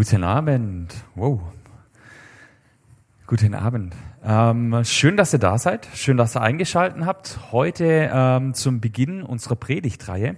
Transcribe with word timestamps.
Guten 0.00 0.24
Abend. 0.24 0.94
Wow. 1.14 1.42
Guten 3.26 3.54
Abend. 3.54 3.94
Ähm, 4.24 4.82
schön, 4.84 5.18
dass 5.18 5.34
ihr 5.34 5.38
da 5.38 5.58
seid. 5.58 5.86
Schön, 5.92 6.16
dass 6.16 6.34
ihr 6.34 6.40
eingeschalten 6.40 7.04
habt. 7.04 7.52
Heute 7.52 8.10
ähm, 8.10 8.54
zum 8.54 8.80
Beginn 8.80 9.22
unserer 9.22 9.56
Predigtreihe 9.56 10.36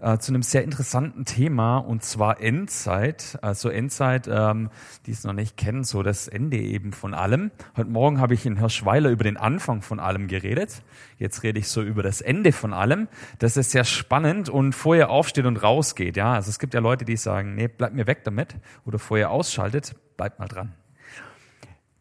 äh, 0.00 0.18
zu 0.18 0.32
einem 0.32 0.42
sehr 0.42 0.64
interessanten 0.64 1.24
Thema 1.24 1.78
und 1.78 2.02
zwar 2.02 2.40
Endzeit. 2.40 3.38
Also 3.42 3.68
Endzeit, 3.68 4.28
ähm, 4.32 4.70
die 5.06 5.12
es 5.12 5.24
noch 5.24 5.32
nicht 5.32 5.56
kennen, 5.56 5.84
so 5.84 6.02
das 6.02 6.28
Ende 6.28 6.56
eben 6.56 6.92
von 6.92 7.14
allem. 7.14 7.50
Heute 7.76 7.90
Morgen 7.90 8.20
habe 8.20 8.34
ich 8.34 8.46
in 8.46 8.56
Hirschweiler 8.58 9.10
über 9.10 9.24
den 9.24 9.36
Anfang 9.36 9.82
von 9.82 10.00
allem 10.00 10.26
geredet. 10.26 10.82
Jetzt 11.18 11.42
rede 11.42 11.58
ich 11.58 11.68
so 11.68 11.82
über 11.82 12.02
das 12.02 12.20
Ende 12.20 12.52
von 12.52 12.72
allem. 12.72 13.08
Das 13.38 13.56
ist 13.56 13.70
sehr 13.72 13.84
spannend 13.84 14.48
und 14.48 14.74
vorher 14.74 15.10
aufsteht 15.10 15.46
und 15.46 15.62
rausgeht. 15.62 16.16
Ja, 16.16 16.34
also 16.34 16.48
es 16.48 16.58
gibt 16.58 16.74
ja 16.74 16.80
Leute, 16.80 17.04
die 17.04 17.16
sagen, 17.16 17.54
nee, 17.54 17.68
bleibt 17.68 17.94
mir 17.94 18.06
weg 18.06 18.24
damit 18.24 18.56
oder 18.86 18.98
vorher 18.98 19.30
ausschaltet, 19.30 19.94
bleibt 20.16 20.38
mal 20.38 20.48
dran. 20.48 20.72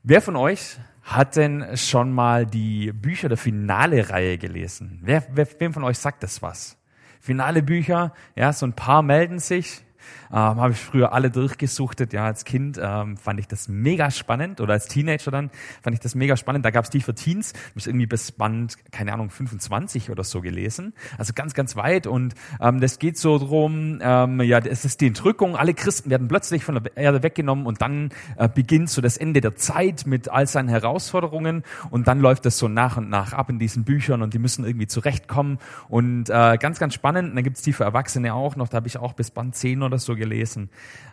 Wer 0.03 0.21
von 0.21 0.37
euch 0.37 0.79
hat 1.03 1.35
denn 1.35 1.75
schon 1.75 2.13
mal 2.13 2.45
die 2.45 2.93
Bücher 2.93 3.27
der 3.27 3.37
Finale-Reihe 3.37 4.37
gelesen? 4.37 4.99
Wer, 5.03 5.25
wer, 5.31 5.47
wem 5.59 5.73
von 5.73 5.83
euch 5.83 5.97
sagt 5.97 6.23
das 6.23 6.41
was? 6.41 6.78
Finale 7.19 7.61
Bücher, 7.61 8.13
ja, 8.35 8.53
so 8.53 8.65
ein 8.65 8.73
paar 8.73 9.01
melden 9.01 9.39
sich. 9.39 9.83
Ähm, 10.31 10.37
Habe 10.37 10.71
ich 10.71 10.79
früher 10.79 11.13
alle 11.13 11.31
durchgesuchtet. 11.31 12.13
Ja, 12.13 12.25
als 12.25 12.45
Kind 12.45 12.79
ähm, 12.81 13.17
fand 13.17 13.39
ich 13.39 13.47
das 13.47 13.67
mega 13.67 14.11
spannend 14.11 14.61
oder 14.61 14.73
als 14.73 14.87
Teenager 14.87 15.31
dann 15.31 15.49
fand 15.81 15.93
ich 15.93 15.99
das 15.99 16.15
mega 16.15 16.37
spannend. 16.37 16.65
Da 16.65 16.71
gab 16.71 16.85
es 16.85 16.89
die 16.89 17.01
für 17.01 17.15
Teens, 17.15 17.53
mich 17.75 17.87
irgendwie 17.87 18.05
bis 18.05 18.31
Band, 18.31 18.77
keine 18.91 19.13
Ahnung, 19.13 19.29
25 19.29 20.09
oder 20.09 20.23
so 20.23 20.41
gelesen. 20.41 20.93
Also 21.17 21.33
ganz, 21.33 21.53
ganz 21.53 21.75
weit. 21.75 22.07
Und 22.07 22.35
ähm, 22.59 22.79
das 22.79 22.99
geht 22.99 23.17
so 23.17 23.37
drum, 23.37 23.99
ähm, 24.01 24.41
ja, 24.41 24.59
es 24.59 24.85
ist 24.85 25.01
die 25.01 25.07
Entrückung. 25.07 25.55
Alle 25.55 25.73
Christen 25.73 26.09
werden 26.09 26.27
plötzlich 26.27 26.63
von 26.63 26.75
der 26.75 26.97
Erde 26.97 27.23
weggenommen 27.23 27.65
und 27.65 27.81
dann 27.81 28.09
äh, 28.37 28.47
beginnt 28.47 28.89
so 28.89 29.01
das 29.01 29.17
Ende 29.17 29.41
der 29.41 29.55
Zeit 29.55 30.05
mit 30.05 30.29
all 30.29 30.47
seinen 30.47 30.69
Herausforderungen. 30.69 31.63
Und 31.89 32.07
dann 32.07 32.19
läuft 32.19 32.45
das 32.45 32.57
so 32.57 32.67
nach 32.67 32.97
und 32.97 33.09
nach 33.09 33.33
ab 33.33 33.49
in 33.49 33.59
diesen 33.59 33.83
Büchern 33.83 34.21
und 34.21 34.33
die 34.33 34.39
müssen 34.39 34.65
irgendwie 34.65 34.87
zurechtkommen. 34.87 35.59
Und 35.87 36.29
äh, 36.29 36.57
ganz, 36.57 36.79
ganz 36.79 36.93
spannend. 36.93 37.29
Und 37.29 37.35
dann 37.35 37.43
gibt's 37.43 37.61
die 37.61 37.73
für 37.73 37.83
Erwachsene 37.83 38.33
auch 38.33 38.55
noch. 38.55 38.69
Da 38.69 38.77
habe 38.77 38.87
ich 38.87 38.97
auch 38.97 39.13
bis 39.13 39.31
Band 39.31 39.55
10 39.55 39.83
oder 39.83 39.98
so 39.99 40.15
gelesen. 40.15 40.69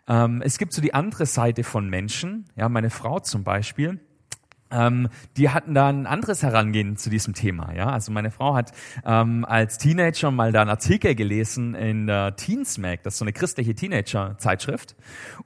Ähm, 0.09 0.43
es 0.43 0.59
gibt 0.59 0.73
so 0.73 0.81
die 0.81 0.95
andere 0.95 1.27
Seite 1.27 1.65
von 1.65 1.89
Menschen, 1.89 2.47
ja, 2.57 2.69
meine 2.69 2.91
Frau 2.91 3.21
zum 3.21 3.45
Beispiel, 3.45 4.01
ähm, 4.71 5.09
die 5.37 5.51
hatten 5.51 5.75
da 5.75 5.89
ein 5.89 6.07
anderes 6.07 6.43
Herangehen 6.43 6.97
zu 6.97 7.11
diesem 7.11 7.35
Thema. 7.35 7.73
Ja, 7.75 7.91
also 7.91 8.13
meine 8.13 8.31
Frau 8.31 8.55
hat 8.55 8.73
ähm, 9.05 9.45
als 9.45 9.79
Teenager 9.79 10.31
mal 10.31 10.53
da 10.53 10.63
einen 10.63 10.71
Artikel 10.71 11.15
gelesen 11.15 11.75
in 11.75 12.07
der 12.07 12.37
Teens 12.37 12.79
Mag, 12.79 13.03
das 13.03 13.15
ist 13.15 13.19
so 13.19 13.25
eine 13.25 13.33
christliche 13.33 13.75
Teenager-Zeitschrift, 13.75 14.97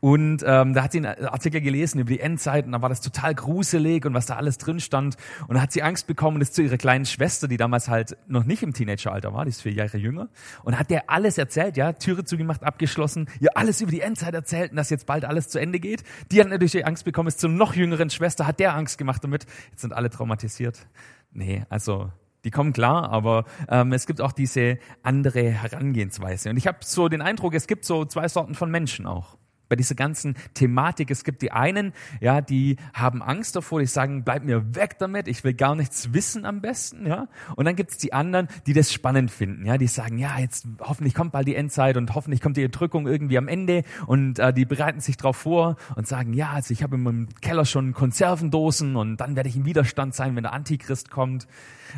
und 0.01 0.43
ähm, 0.47 0.75
da 0.75 0.85
hat 0.85 0.93
sie 0.93 0.99
einen 0.99 1.27
Artikel 1.27 1.61
gelesen 1.61 2.01
über 2.01 2.11
die 2.11 2.21
Endzeit 2.21 2.67
und 2.67 2.73
da 2.73 2.83
war 2.83 2.89
das 2.89 3.01
total 3.01 3.35
gruselig 3.35 4.07
und 4.07 4.15
was 4.15 4.27
da 4.27 4.37
alles 4.37 4.59
drin 4.59 4.81
stand 4.81 5.17
und 5.49 5.57
da 5.57 5.63
hat 5.63 5.73
sie 5.73 5.83
Angst 5.83 6.07
bekommen 6.07 6.41
ist 6.41 6.55
zu 6.55 6.63
ihrer 6.63 6.79
kleinen 6.79 7.05
Schwester, 7.05 7.49
die 7.49 7.57
damals 7.57 7.89
halt 7.89 8.17
noch 8.27 8.45
nicht 8.45 8.63
im 8.63 8.73
Teenageralter 8.73 9.35
war, 9.35 9.45
die 9.45 9.51
ist 9.51 9.63
vier 9.63 9.73
Jahre 9.73 9.99
jünger, 9.99 10.29
und 10.65 10.79
hat 10.79 10.91
der 10.91 11.11
alles 11.11 11.37
erzählt, 11.37 11.77
ja, 11.77 11.93
Türe 11.93 12.25
zugemacht, 12.25 12.65
abgeschlossen, 12.65 13.29
ihr 13.41 13.57
alles 13.57 13.81
über 13.81 13.91
die 13.91 14.01
Endzeit 14.01 14.35
erzählt 14.35 14.71
und 14.71 14.77
dass 14.77 14.89
jetzt 14.91 15.07
bald 15.07 15.25
alles 15.25 15.49
zu 15.49 15.59
Ende 15.59 15.79
geht. 15.81 16.05
Die 16.33 16.41
hat 16.41 16.49
natürlich 16.49 16.87
Angst 16.87 17.05
bekommen, 17.05 17.29
ist 17.29 17.41
zur 17.41 17.51
noch 17.51 17.75
jüngeren 17.75 18.09
Schwester, 18.09 18.47
hat 18.47 18.61
der 18.61 18.75
Angst 18.75 18.97
gemacht 18.97 19.10
gemacht 19.11 19.25
damit, 19.25 19.47
jetzt 19.71 19.81
sind 19.81 19.93
alle 19.93 20.11
traumatisiert. 20.11 20.87
Nee, 21.33 21.65
also 21.69 22.11
die 22.45 22.51
kommen 22.51 22.73
klar, 22.73 23.11
aber 23.11 23.45
ähm, 23.69 23.93
es 23.93 24.07
gibt 24.07 24.21
auch 24.21 24.33
diese 24.33 24.79
andere 25.03 25.51
Herangehensweise. 25.51 26.51
Und 26.51 26.57
ich 26.57 26.67
habe 26.67 26.79
so 26.81 27.09
den 27.09 27.23
Eindruck, 27.23 27.55
es 27.55 27.67
gibt 27.67 27.85
so 27.85 28.05
zwei 28.05 28.29
Sorten 28.29 28.55
von 28.55 28.71
Menschen 28.71 29.07
auch 29.07 29.37
bei 29.71 29.77
dieser 29.77 29.95
ganzen 29.95 30.35
Thematik. 30.53 31.11
Es 31.11 31.25
gibt 31.25 31.41
die 31.41 31.53
einen, 31.53 31.95
ja, 32.21 32.43
die 32.43 32.77
haben 32.93 33.23
Angst 33.23 33.57
davor, 33.57 33.81
die 33.81 33.87
sagen, 33.87 34.25
bleib 34.25 34.45
mir 34.45 34.75
weg 34.75 34.99
damit, 34.99 35.29
ich 35.29 35.43
will 35.45 35.55
gar 35.55 35.75
nichts 35.75 36.13
wissen 36.13 36.45
am 36.45 36.61
besten, 36.61 37.07
ja. 37.07 37.29
Und 37.57 37.65
dann 37.65 37.77
gibt 37.77 37.93
es 37.93 37.97
die 37.97 38.13
anderen, 38.13 38.49
die 38.67 38.75
das 38.75 38.93
spannend 38.93 39.31
finden, 39.31 39.65
ja, 39.65 39.79
die 39.79 39.87
sagen, 39.87 40.19
ja, 40.19 40.39
jetzt 40.39 40.67
hoffentlich 40.81 41.15
kommt 41.15 41.33
bald 41.33 41.47
die 41.47 41.55
Endzeit 41.55 41.97
und 41.97 42.15
hoffentlich 42.15 42.43
kommt 42.43 42.59
die 42.59 42.65
Entrückung 42.65 43.07
irgendwie 43.07 43.39
am 43.39 43.49
Ende 43.49 43.85
und 44.07 44.39
äh, 44.39 44.53
die 44.53 44.67
bereiten 44.67 45.01
sich 45.01 45.17
darauf 45.17 45.37
vor 45.37 45.77
und 45.95 46.07
sagen, 46.07 46.35
ja, 46.35 46.51
also 46.51 46.73
ich 46.73 46.83
habe 46.83 46.97
in 46.97 47.03
meinem 47.03 47.29
Keller 47.41 47.65
schon 47.65 47.95
Konservendosen 47.95 48.97
und 48.97 49.19
dann 49.19 49.37
werde 49.37 49.49
ich 49.49 49.57
im 49.57 49.65
Widerstand 49.65 50.15
sein, 50.15 50.35
wenn 50.37 50.43
der 50.43 50.53
Antichrist 50.53 51.11
kommt. 51.11 51.47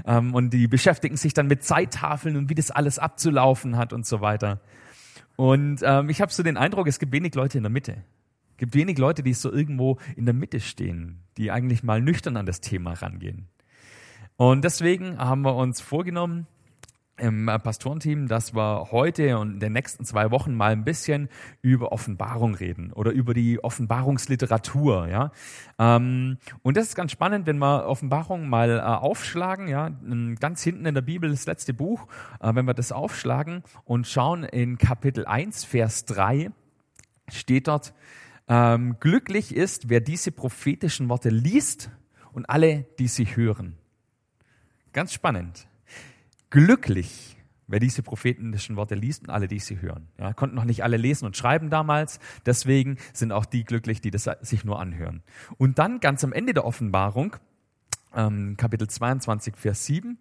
Ähm, 0.07 0.35
und 0.35 0.51
die 0.51 0.69
beschäftigen 0.69 1.17
sich 1.17 1.35
dann 1.35 1.47
mit 1.47 1.65
Zeittafeln 1.65 2.37
und 2.37 2.51
wie 2.51 2.55
das 2.55 2.71
alles 2.71 2.99
abzulaufen 2.99 3.77
hat 3.77 3.93
und 3.93 4.07
so 4.07 4.21
weiter. 4.21 4.61
Und 5.37 5.81
ähm, 5.83 6.11
ich 6.11 6.21
habe 6.21 6.33
so 6.33 6.43
den 6.43 6.57
Eindruck, 6.57 6.87
es 6.87 6.99
gibt 6.99 7.13
wenig 7.13 7.35
Leute 7.35 7.59
in 7.59 7.65
der 7.65 7.71
Mitte. 7.71 8.05
Es 8.53 8.57
gibt 8.59 8.75
wenig 8.75 8.99
Leute, 8.99 9.23
die 9.23 9.33
so 9.35 9.51
irgendwo 9.51 9.99
in 10.17 10.25
der 10.25 10.35
Mitte 10.35 10.61
stehen, 10.61 11.23
die 11.37 11.51
eigentlich 11.51 11.83
mal 11.83 12.01
nüchtern 12.01 12.37
an 12.37 12.47
das 12.47 12.61
Thema 12.61 12.93
rangehen. 12.93 13.49
Und 14.37 14.65
deswegen 14.65 15.19
haben 15.19 15.43
wir 15.43 15.57
uns 15.57 15.81
vorgenommen, 15.81 16.47
im 17.19 17.47
Pastorenteam, 17.47 18.27
dass 18.27 18.55
wir 18.55 18.89
heute 18.91 19.39
und 19.39 19.55
in 19.55 19.61
den 19.61 19.73
nächsten 19.75 20.05
zwei 20.05 20.31
Wochen 20.31 20.55
mal 20.55 20.73
ein 20.73 20.85
bisschen 20.85 21.29
über 21.61 21.93
Offenbarung 21.93 22.55
reden 22.55 22.93
oder 22.93 23.13
über 23.13 23.35
die 23.35 23.63
Offenbarungsliteratur. 23.63 25.09
Ja? 25.09 25.31
Ähm, 25.79 26.39
und 26.63 26.77
das 26.77 26.89
ist 26.89 26.95
ganz 26.95 27.13
spannend, 27.13 27.47
wenn 27.47 27.59
wir 27.59 27.87
Offenbarung 27.87 28.49
mal 28.49 28.79
äh, 28.79 28.83
aufschlagen. 28.83 29.69
Ja? 29.69 29.91
Ganz 30.41 30.63
hinten 30.63 30.87
in 30.87 30.95
der 30.95 31.03
Bibel 31.03 31.31
das 31.31 31.47
letzte 31.47 31.75
Buch, 31.75 32.07
äh, 32.41 32.55
wenn 32.55 32.65
wir 32.65 32.75
das 32.75 32.93
aufschlagen 32.93 33.63
und 33.85 34.07
schauen 34.07 34.45
in 34.45 34.79
Kapitel 34.79 35.27
1, 35.27 35.65
Vers 35.65 36.07
3, 36.07 36.51
steht 37.29 37.69
dort, 37.69 37.95
ähm, 38.49 38.97
glücklich 38.99 39.55
ist, 39.55 39.89
wer 39.89 40.01
diese 40.01 40.33
prophetischen 40.33 41.09
Worte 41.09 41.29
liest 41.29 41.91
und 42.33 42.49
alle, 42.51 42.87
die 42.99 43.07
sie 43.07 43.27
hören. 43.37 43.77
Ganz 44.93 45.13
spannend 45.13 45.69
glücklich, 46.53 47.39
wer 47.67 47.81
diese 47.81 48.03
prophetischen 48.03 48.77
Worte 48.77 48.95
liest 48.95 49.23
und 49.25 49.31
alle, 49.31 49.49
die 49.49 49.59
sie 49.59 49.81
hören. 49.81 50.09
Ja, 50.19 50.35
konnten 50.35 50.55
noch 50.55 50.67
nicht 50.67 50.85
alle 50.85 50.99
lesen 50.99 51.25
und 51.25 51.37
schreiben 51.37 51.71
damals, 51.71 52.21
deswegen 52.45 52.99
sind 53.15 53.33
auch 53.33 53.47
die 53.47 53.65
glücklich, 53.65 54.03
die 54.03 54.11
das 54.11 54.29
sich 54.43 54.63
nur 54.63 54.79
anhören. 54.79 55.23
Und 55.57 55.79
dann 55.79 55.99
ganz 55.99 56.23
am 56.23 56.33
Ende 56.33 56.53
der 56.53 56.67
Offenbarung, 56.67 57.37
ähm, 58.15 58.59
Kapitel 58.59 58.87
22, 58.87 59.57
Vers 59.57 59.87
7. 59.87 60.19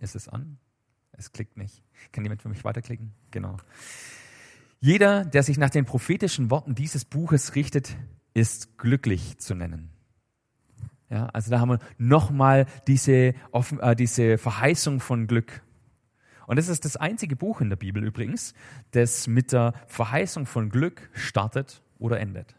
Ist 0.00 0.14
es 0.14 0.28
an? 0.28 0.58
Es 1.10 1.32
klickt 1.32 1.56
nicht. 1.56 1.82
Kann 2.12 2.24
jemand 2.24 2.42
für 2.42 2.48
mich 2.48 2.62
weiterklicken? 2.62 3.12
Genau. 3.32 3.56
Jeder, 4.78 5.24
der 5.24 5.42
sich 5.42 5.58
nach 5.58 5.70
den 5.70 5.84
prophetischen 5.84 6.50
Worten 6.50 6.76
dieses 6.76 7.04
Buches 7.04 7.56
richtet, 7.56 7.96
ist 8.34 8.78
glücklich 8.78 9.38
zu 9.38 9.56
nennen. 9.56 9.95
Ja, 11.08 11.26
also 11.32 11.50
da 11.50 11.60
haben 11.60 11.68
wir 11.70 11.78
nochmal 11.98 12.66
diese, 12.88 13.12
äh, 13.12 13.96
diese 13.96 14.38
Verheißung 14.38 15.00
von 15.00 15.26
Glück. 15.26 15.62
Und 16.46 16.56
das 16.56 16.68
ist 16.68 16.84
das 16.84 16.96
einzige 16.96 17.36
Buch 17.36 17.60
in 17.60 17.68
der 17.68 17.76
Bibel 17.76 18.04
übrigens, 18.04 18.54
das 18.92 19.26
mit 19.26 19.52
der 19.52 19.72
Verheißung 19.86 20.46
von 20.46 20.68
Glück 20.70 21.08
startet 21.12 21.82
oder 21.98 22.20
endet. 22.20 22.56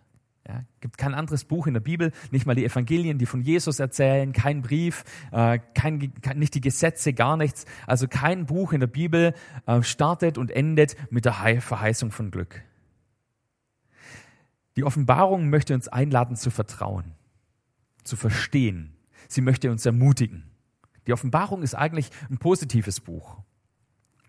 Ja, 0.48 0.64
gibt 0.80 0.98
kein 0.98 1.14
anderes 1.14 1.44
Buch 1.44 1.68
in 1.68 1.74
der 1.74 1.82
Bibel, 1.82 2.14
nicht 2.32 2.46
mal 2.46 2.56
die 2.56 2.64
Evangelien, 2.64 3.18
die 3.18 3.26
von 3.26 3.42
Jesus 3.42 3.80
erzählen, 3.80 4.32
kein 4.32 4.62
Brief, 4.62 5.04
äh, 5.34 5.60
kein, 5.74 6.14
kein, 6.22 6.40
nicht 6.40 6.54
die 6.54 6.62
Gesetze, 6.62 7.12
gar 7.12 7.36
nichts. 7.36 7.66
Also 7.86 8.08
kein 8.08 8.46
Buch 8.46 8.72
in 8.72 8.80
der 8.80 8.88
Bibel 8.88 9.34
äh, 9.66 9.82
startet 9.84 10.38
und 10.38 10.52
endet 10.52 10.96
mit 11.12 11.26
der 11.26 11.34
Verheißung 11.62 12.12
von 12.12 12.32
Glück. 12.32 12.64
Die 14.78 14.86
Offenbarung 14.86 15.50
möchte 15.50 15.74
uns 15.74 15.90
einladen 15.90 16.38
zu 16.38 16.50
vertrauen 16.50 17.17
zu 18.08 18.16
verstehen. 18.16 18.96
Sie 19.28 19.42
möchte 19.42 19.72
uns 19.72 19.86
ermutigen. 19.86 20.50
Die 21.06 21.14
Offenbarung 21.14 21.62
ist 21.62 21.76
eigentlich 21.76 22.10
ein 22.30 22.38
positives 22.38 23.00
Buch. 23.00 23.38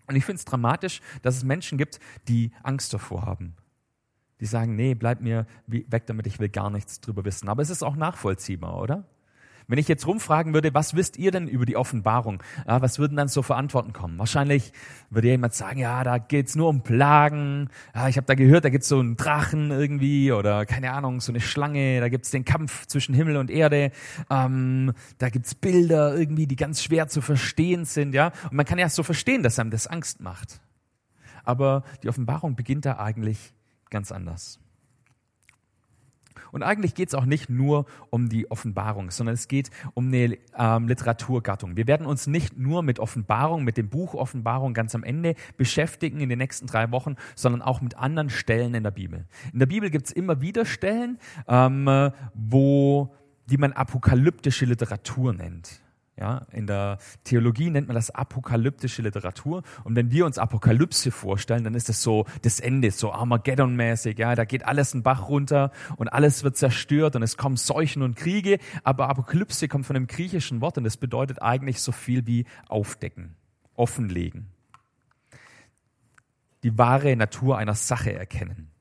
Und 0.07 0.15
ich 0.15 0.25
finde 0.25 0.39
es 0.39 0.45
dramatisch, 0.45 1.01
dass 1.21 1.37
es 1.37 1.43
Menschen 1.43 1.77
gibt, 1.77 1.99
die 2.27 2.51
Angst 2.63 2.93
davor 2.93 3.25
haben. 3.25 3.55
Die 4.39 4.45
sagen, 4.45 4.75
nee, 4.75 4.95
bleib 4.95 5.21
mir 5.21 5.45
weg 5.67 6.07
damit, 6.07 6.25
ich 6.25 6.39
will 6.39 6.49
gar 6.49 6.69
nichts 6.69 7.01
drüber 7.01 7.25
wissen. 7.25 7.49
Aber 7.49 7.61
es 7.61 7.69
ist 7.69 7.83
auch 7.83 7.95
nachvollziehbar, 7.95 8.79
oder? 8.81 9.05
Wenn 9.69 9.77
ich 9.77 9.87
jetzt 9.87 10.07
rumfragen 10.07 10.55
würde, 10.55 10.73
was 10.73 10.95
wisst 10.95 11.17
ihr 11.17 11.29
denn 11.29 11.47
über 11.47 11.63
die 11.63 11.77
Offenbarung? 11.77 12.41
Ja, 12.67 12.81
was 12.81 12.97
würden 12.97 13.15
dann 13.15 13.27
so 13.27 13.43
für 13.43 13.55
Antworten 13.55 13.93
kommen? 13.93 14.17
Wahrscheinlich 14.17 14.73
würde 15.11 15.27
jemand 15.27 15.53
sagen, 15.53 15.79
ja, 15.79 16.03
da 16.03 16.17
geht's 16.17 16.55
nur 16.55 16.69
um 16.69 16.81
Plagen. 16.81 17.69
Ja, 17.93 18.07
ich 18.07 18.17
habe 18.17 18.25
da 18.25 18.33
gehört, 18.33 18.65
da 18.65 18.69
gibt's 18.69 18.87
so 18.87 18.99
einen 18.99 19.15
Drachen 19.15 19.69
irgendwie 19.69 20.31
oder 20.31 20.65
keine 20.65 20.91
Ahnung, 20.91 21.21
so 21.21 21.31
eine 21.31 21.39
Schlange. 21.39 21.99
Da 21.99 22.09
gibt's 22.09 22.31
den 22.31 22.45
Kampf 22.45 22.87
zwischen 22.87 23.13
Himmel 23.13 23.37
und 23.37 23.51
Erde. 23.51 23.91
Ähm, 24.31 24.93
da 25.19 25.29
gibt's 25.29 25.53
Bilder 25.53 26.17
irgendwie, 26.17 26.47
die 26.47 26.55
ganz 26.55 26.81
schwer 26.81 27.07
zu 27.07 27.21
verstehen 27.21 27.85
sind. 27.85 28.15
Ja, 28.15 28.31
und 28.45 28.53
man 28.53 28.65
kann 28.65 28.79
ja 28.79 28.89
so 28.89 29.03
verstehen, 29.03 29.43
dass 29.43 29.59
einem 29.59 29.69
das 29.69 29.85
Angst 29.85 30.19
macht. 30.19 30.61
Aber 31.43 31.83
die 32.01 32.09
Offenbarung 32.09 32.55
beginnt 32.55 32.85
da 32.85 32.97
eigentlich 32.97 33.53
ganz 33.91 34.11
anders. 34.11 34.59
Und 36.51 36.63
eigentlich 36.63 36.95
geht 36.95 37.09
es 37.09 37.15
auch 37.15 37.25
nicht 37.25 37.49
nur 37.49 37.85
um 38.09 38.29
die 38.29 38.49
Offenbarung, 38.49 39.11
sondern 39.11 39.33
es 39.35 39.47
geht 39.47 39.69
um 39.93 40.07
eine 40.07 40.37
ähm, 40.57 40.87
Literaturgattung. 40.87 41.75
Wir 41.75 41.87
werden 41.87 42.05
uns 42.05 42.27
nicht 42.27 42.57
nur 42.57 42.83
mit 42.83 42.99
Offenbarung, 42.99 43.63
mit 43.63 43.77
dem 43.77 43.89
Buch 43.89 44.13
Offenbarung 44.13 44.73
ganz 44.73 44.95
am 44.95 45.03
Ende 45.03 45.35
beschäftigen 45.57 46.19
in 46.21 46.29
den 46.29 46.39
nächsten 46.39 46.67
drei 46.67 46.91
Wochen, 46.91 47.15
sondern 47.35 47.61
auch 47.61 47.81
mit 47.81 47.97
anderen 47.97 48.29
Stellen 48.29 48.73
in 48.73 48.83
der 48.83 48.91
Bibel. 48.91 49.25
In 49.53 49.59
der 49.59 49.65
Bibel 49.65 49.89
gibt 49.89 50.07
es 50.07 50.11
immer 50.11 50.41
wieder 50.41 50.65
Stellen, 50.65 51.19
ähm, 51.47 52.11
wo 52.33 53.15
die 53.49 53.57
man 53.57 53.73
apokalyptische 53.73 54.65
Literatur 54.65 55.33
nennt. 55.33 55.81
Ja, 56.19 56.45
in 56.51 56.67
der 56.67 56.97
Theologie 57.23 57.69
nennt 57.69 57.87
man 57.87 57.95
das 57.95 58.11
apokalyptische 58.11 59.01
Literatur. 59.01 59.63
Und 59.85 59.95
wenn 59.95 60.11
wir 60.11 60.25
uns 60.25 60.37
Apokalypse 60.37 61.11
vorstellen, 61.11 61.63
dann 61.63 61.75
ist 61.75 61.87
es 61.87 62.01
so 62.01 62.25
das 62.41 62.59
Ende, 62.59 62.91
so 62.91 63.13
Armageddon-mäßig. 63.13 64.19
Ja, 64.19 64.35
da 64.35 64.43
geht 64.43 64.65
alles 64.65 64.93
einen 64.93 65.01
Bach 65.01 65.29
runter 65.29 65.71
und 65.95 66.09
alles 66.09 66.43
wird 66.43 66.57
zerstört 66.57 67.15
und 67.15 67.23
es 67.23 67.37
kommen 67.37 67.55
Seuchen 67.55 68.01
und 68.01 68.17
Kriege. 68.17 68.59
Aber 68.83 69.07
Apokalypse 69.07 69.69
kommt 69.69 69.85
von 69.85 69.95
einem 69.95 70.07
griechischen 70.07 70.59
Wort 70.59 70.77
und 70.77 70.83
das 70.83 70.97
bedeutet 70.97 71.41
eigentlich 71.41 71.79
so 71.79 71.93
viel 71.93 72.27
wie 72.27 72.45
aufdecken, 72.67 73.35
offenlegen. 73.75 74.47
Die 76.63 76.77
wahre 76.77 77.15
Natur 77.15 77.57
einer 77.57 77.75
Sache 77.75 78.11
erkennen. 78.11 78.71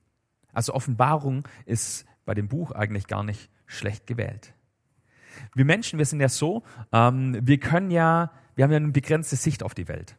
Also 0.52 0.74
Offenbarung 0.74 1.46
ist 1.66 2.04
bei 2.24 2.34
dem 2.34 2.48
Buch 2.48 2.72
eigentlich 2.72 3.06
gar 3.06 3.22
nicht 3.22 3.48
schlecht 3.66 4.08
gewählt 4.08 4.54
wir 5.54 5.64
Menschen, 5.64 5.98
wir 5.98 6.06
sind 6.06 6.20
ja 6.20 6.28
so, 6.28 6.62
ähm, 6.92 7.38
wir 7.42 7.58
können 7.58 7.90
ja, 7.90 8.32
wir 8.54 8.64
haben 8.64 8.70
ja 8.70 8.76
eine 8.76 8.88
begrenzte 8.88 9.36
Sicht 9.36 9.62
auf 9.62 9.74
die 9.74 9.88
Welt. 9.88 10.16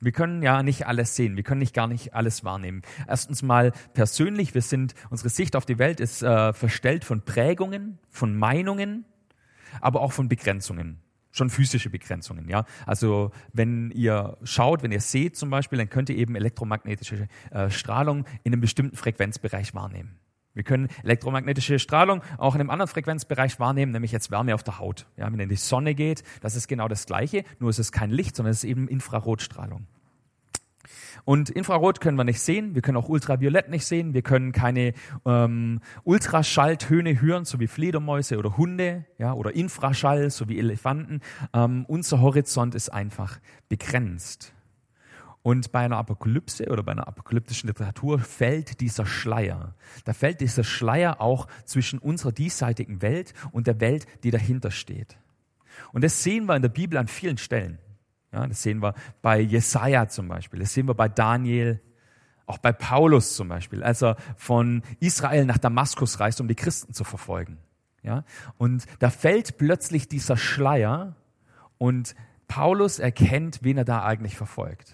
Wir 0.00 0.12
können 0.12 0.42
ja 0.42 0.62
nicht 0.62 0.86
alles 0.86 1.16
sehen, 1.16 1.36
wir 1.36 1.44
können 1.44 1.60
nicht 1.60 1.74
gar 1.74 1.86
nicht 1.86 2.14
alles 2.14 2.44
wahrnehmen. 2.44 2.82
Erstens 3.08 3.42
mal 3.42 3.72
persönlich, 3.94 4.54
wir 4.54 4.60
sind, 4.60 4.94
unsere 5.08 5.30
Sicht 5.30 5.56
auf 5.56 5.64
die 5.64 5.78
Welt 5.78 5.98
ist 6.00 6.22
äh, 6.22 6.52
verstellt 6.52 7.04
von 7.04 7.22
Prägungen, 7.24 7.98
von 8.10 8.36
Meinungen, 8.36 9.06
aber 9.80 10.02
auch 10.02 10.12
von 10.12 10.28
Begrenzungen 10.28 11.00
schon 11.34 11.50
physische 11.50 11.90
Begrenzungen, 11.90 12.48
ja. 12.48 12.64
Also 12.86 13.32
wenn 13.52 13.90
ihr 13.90 14.38
schaut, 14.44 14.82
wenn 14.82 14.92
ihr 14.92 15.00
seht 15.00 15.36
zum 15.36 15.50
Beispiel, 15.50 15.78
dann 15.78 15.90
könnt 15.90 16.08
ihr 16.08 16.16
eben 16.16 16.36
elektromagnetische 16.36 17.26
äh, 17.50 17.70
Strahlung 17.70 18.24
in 18.44 18.52
einem 18.52 18.60
bestimmten 18.60 18.96
Frequenzbereich 18.96 19.74
wahrnehmen. 19.74 20.16
Wir 20.54 20.62
können 20.62 20.88
elektromagnetische 21.02 21.78
Strahlung 21.78 22.22
auch 22.38 22.54
in 22.54 22.60
einem 22.60 22.70
anderen 22.70 22.88
Frequenzbereich 22.88 23.58
wahrnehmen, 23.58 23.92
nämlich 23.92 24.12
jetzt 24.12 24.30
Wärme 24.30 24.54
auf 24.54 24.62
der 24.62 24.78
Haut. 24.78 25.06
Ja, 25.16 25.30
wenn 25.30 25.40
in 25.40 25.48
die 25.48 25.56
Sonne 25.56 25.94
geht, 25.94 26.22
das 26.40 26.54
ist 26.54 26.68
genau 26.68 26.88
das 26.88 27.06
Gleiche, 27.06 27.44
nur 27.58 27.70
ist 27.70 27.80
es 27.80 27.92
kein 27.92 28.10
Licht, 28.10 28.36
sondern 28.36 28.52
es 28.52 28.58
ist 28.58 28.70
eben 28.70 28.88
Infrarotstrahlung. 28.88 29.86
Und 31.24 31.50
Infrarot 31.50 32.00
können 32.00 32.16
wir 32.16 32.24
nicht 32.24 32.40
sehen, 32.40 32.74
wir 32.74 32.82
können 32.82 32.98
auch 32.98 33.08
Ultraviolett 33.08 33.70
nicht 33.70 33.86
sehen, 33.86 34.14
wir 34.14 34.22
können 34.22 34.52
keine 34.52 34.92
ähm, 35.24 35.80
Ultraschalltöne 36.04 37.20
hören, 37.20 37.44
so 37.44 37.60
wie 37.60 37.66
Fledermäuse 37.66 38.38
oder 38.38 38.56
Hunde, 38.56 39.06
ja, 39.18 39.32
oder 39.32 39.54
Infraschall, 39.54 40.30
so 40.30 40.48
wie 40.48 40.58
Elefanten. 40.58 41.20
Ähm, 41.52 41.84
unser 41.88 42.20
Horizont 42.20 42.74
ist 42.74 42.90
einfach 42.90 43.38
begrenzt. 43.68 44.53
Und 45.44 45.72
bei 45.72 45.80
einer 45.80 45.98
Apokalypse 45.98 46.70
oder 46.70 46.82
bei 46.82 46.92
einer 46.92 47.06
apokalyptischen 47.06 47.68
Literatur 47.68 48.18
fällt 48.18 48.80
dieser 48.80 49.04
Schleier. 49.04 49.74
Da 50.06 50.14
fällt 50.14 50.40
dieser 50.40 50.64
Schleier 50.64 51.20
auch 51.20 51.48
zwischen 51.66 51.98
unserer 51.98 52.32
diesseitigen 52.32 53.02
Welt 53.02 53.34
und 53.52 53.66
der 53.66 53.78
Welt, 53.78 54.06
die 54.22 54.30
dahinter 54.30 54.70
steht. 54.70 55.18
Und 55.92 56.02
das 56.02 56.22
sehen 56.22 56.46
wir 56.46 56.56
in 56.56 56.62
der 56.62 56.70
Bibel 56.70 56.96
an 56.96 57.08
vielen 57.08 57.36
Stellen. 57.36 57.78
Ja, 58.32 58.46
das 58.46 58.62
sehen 58.62 58.80
wir 58.80 58.94
bei 59.20 59.38
Jesaja 59.38 60.08
zum 60.08 60.28
Beispiel. 60.28 60.60
Das 60.60 60.72
sehen 60.72 60.88
wir 60.88 60.94
bei 60.94 61.10
Daniel. 61.10 61.82
Auch 62.46 62.56
bei 62.56 62.72
Paulus 62.72 63.36
zum 63.36 63.48
Beispiel, 63.48 63.82
als 63.82 64.02
er 64.02 64.16
von 64.36 64.82
Israel 64.98 65.44
nach 65.44 65.58
Damaskus 65.58 66.20
reist, 66.20 66.40
um 66.40 66.48
die 66.48 66.54
Christen 66.54 66.94
zu 66.94 67.04
verfolgen. 67.04 67.58
Ja, 68.02 68.24
und 68.56 68.86
da 68.98 69.10
fällt 69.10 69.58
plötzlich 69.58 70.08
dieser 70.08 70.38
Schleier 70.38 71.16
und 71.76 72.14
Paulus 72.48 72.98
erkennt, 72.98 73.58
wen 73.60 73.76
er 73.76 73.84
da 73.84 74.04
eigentlich 74.04 74.36
verfolgt. 74.38 74.93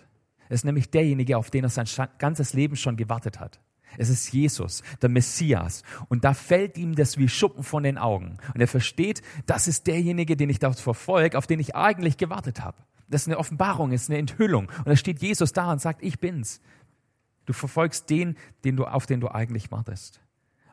Es 0.50 0.56
ist 0.61 0.64
nämlich 0.64 0.91
derjenige, 0.91 1.38
auf 1.38 1.50
den 1.50 1.64
er 1.64 1.70
sein 1.70 1.87
ganzes 2.19 2.52
Leben 2.52 2.75
schon 2.75 2.97
gewartet 2.97 3.38
hat. 3.38 3.61
Es 3.97 4.08
ist 4.08 4.32
Jesus, 4.32 4.82
der 5.00 5.08
Messias. 5.08 5.85
Und 6.08 6.25
da 6.25 6.35
fällt 6.35 6.76
ihm 6.76 6.94
das 6.94 7.19
wie 7.19 7.29
Schuppen 7.29 7.62
von 7.62 7.85
den 7.85 7.99
Augen. 7.99 8.37
Und 8.52 8.61
er 8.61 8.69
versteht, 8.69 9.23
das 9.47 9.69
ist 9.69 9.87
derjenige, 9.87 10.37
den 10.37 10.50
ich 10.50 10.58
dort 10.58 10.79
verfolge, 10.79 11.38
auf 11.38 11.47
den 11.47 11.61
ich 11.61 11.76
eigentlich 11.76 12.17
gewartet 12.17 12.62
habe. 12.62 12.76
Das 13.08 13.23
ist 13.23 13.29
eine 13.29 13.38
Offenbarung, 13.38 13.93
ist 13.93 14.11
eine 14.11 14.19
Enthüllung. 14.19 14.67
Und 14.79 14.88
da 14.88 14.97
steht 14.97 15.23
Jesus 15.23 15.52
da 15.52 15.70
und 15.70 15.81
sagt, 15.81 16.02
ich 16.02 16.19
bin's. 16.19 16.61
Du 17.46 17.53
verfolgst 17.53 18.11
den, 18.11 18.37
den 18.64 18.76
du, 18.76 18.85
auf 18.85 19.06
den 19.06 19.20
du 19.20 19.29
eigentlich 19.29 19.70
wartest. 19.70 20.20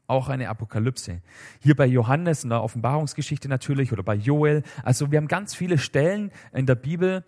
Auch 0.07 0.29
eine 0.29 0.49
Apokalypse. 0.49 1.21
Hier 1.59 1.75
bei 1.75 1.85
Johannes 1.85 2.43
in 2.43 2.49
der 2.49 2.63
Offenbarungsgeschichte 2.63 3.47
natürlich 3.47 3.91
oder 3.91 4.03
bei 4.03 4.15
Joel. 4.15 4.63
Also 4.83 5.11
wir 5.11 5.17
haben 5.17 5.27
ganz 5.27 5.53
viele 5.53 5.77
Stellen 5.77 6.31
in 6.51 6.65
der 6.65 6.75
Bibel, 6.75 7.23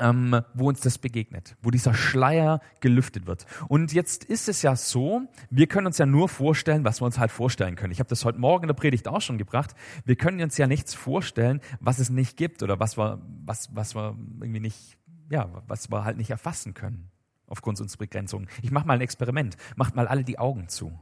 ähm, 0.00 0.40
wo 0.54 0.68
uns 0.68 0.80
das 0.80 0.98
begegnet, 0.98 1.56
wo 1.62 1.70
dieser 1.70 1.94
Schleier 1.94 2.60
gelüftet 2.80 3.26
wird. 3.26 3.46
Und 3.68 3.92
jetzt 3.92 4.24
ist 4.24 4.48
es 4.48 4.62
ja 4.62 4.74
so, 4.74 5.22
wir 5.50 5.66
können 5.66 5.86
uns 5.86 5.98
ja 5.98 6.06
nur 6.06 6.28
vorstellen, 6.28 6.84
was 6.84 7.00
wir 7.00 7.06
uns 7.06 7.18
halt 7.18 7.30
vorstellen 7.30 7.76
können. 7.76 7.92
Ich 7.92 8.00
habe 8.00 8.08
das 8.08 8.24
heute 8.24 8.38
Morgen 8.38 8.64
in 8.64 8.68
der 8.68 8.74
Predigt 8.74 9.06
auch 9.06 9.20
schon 9.20 9.38
gebracht. 9.38 9.74
Wir 10.04 10.16
können 10.16 10.40
uns 10.42 10.56
ja 10.56 10.66
nichts 10.66 10.94
vorstellen, 10.94 11.60
was 11.78 11.98
es 11.98 12.10
nicht 12.10 12.36
gibt 12.36 12.62
oder 12.62 12.80
was 12.80 12.96
wir, 12.98 13.20
was, 13.44 13.74
was 13.74 13.94
wir 13.94 14.16
irgendwie 14.40 14.60
nicht, 14.60 14.98
ja, 15.30 15.48
was 15.66 15.90
wir 15.90 16.04
halt 16.04 16.16
nicht 16.16 16.30
erfassen 16.30 16.74
können 16.74 17.10
aufgrund 17.46 17.80
unserer 17.80 17.98
Begrenzung. 17.98 18.46
Ich 18.62 18.70
mache 18.70 18.86
mal 18.86 18.94
ein 18.94 19.00
Experiment. 19.00 19.56
Macht 19.76 19.94
mal 19.94 20.08
alle 20.08 20.24
die 20.24 20.38
Augen 20.38 20.68
zu 20.68 20.98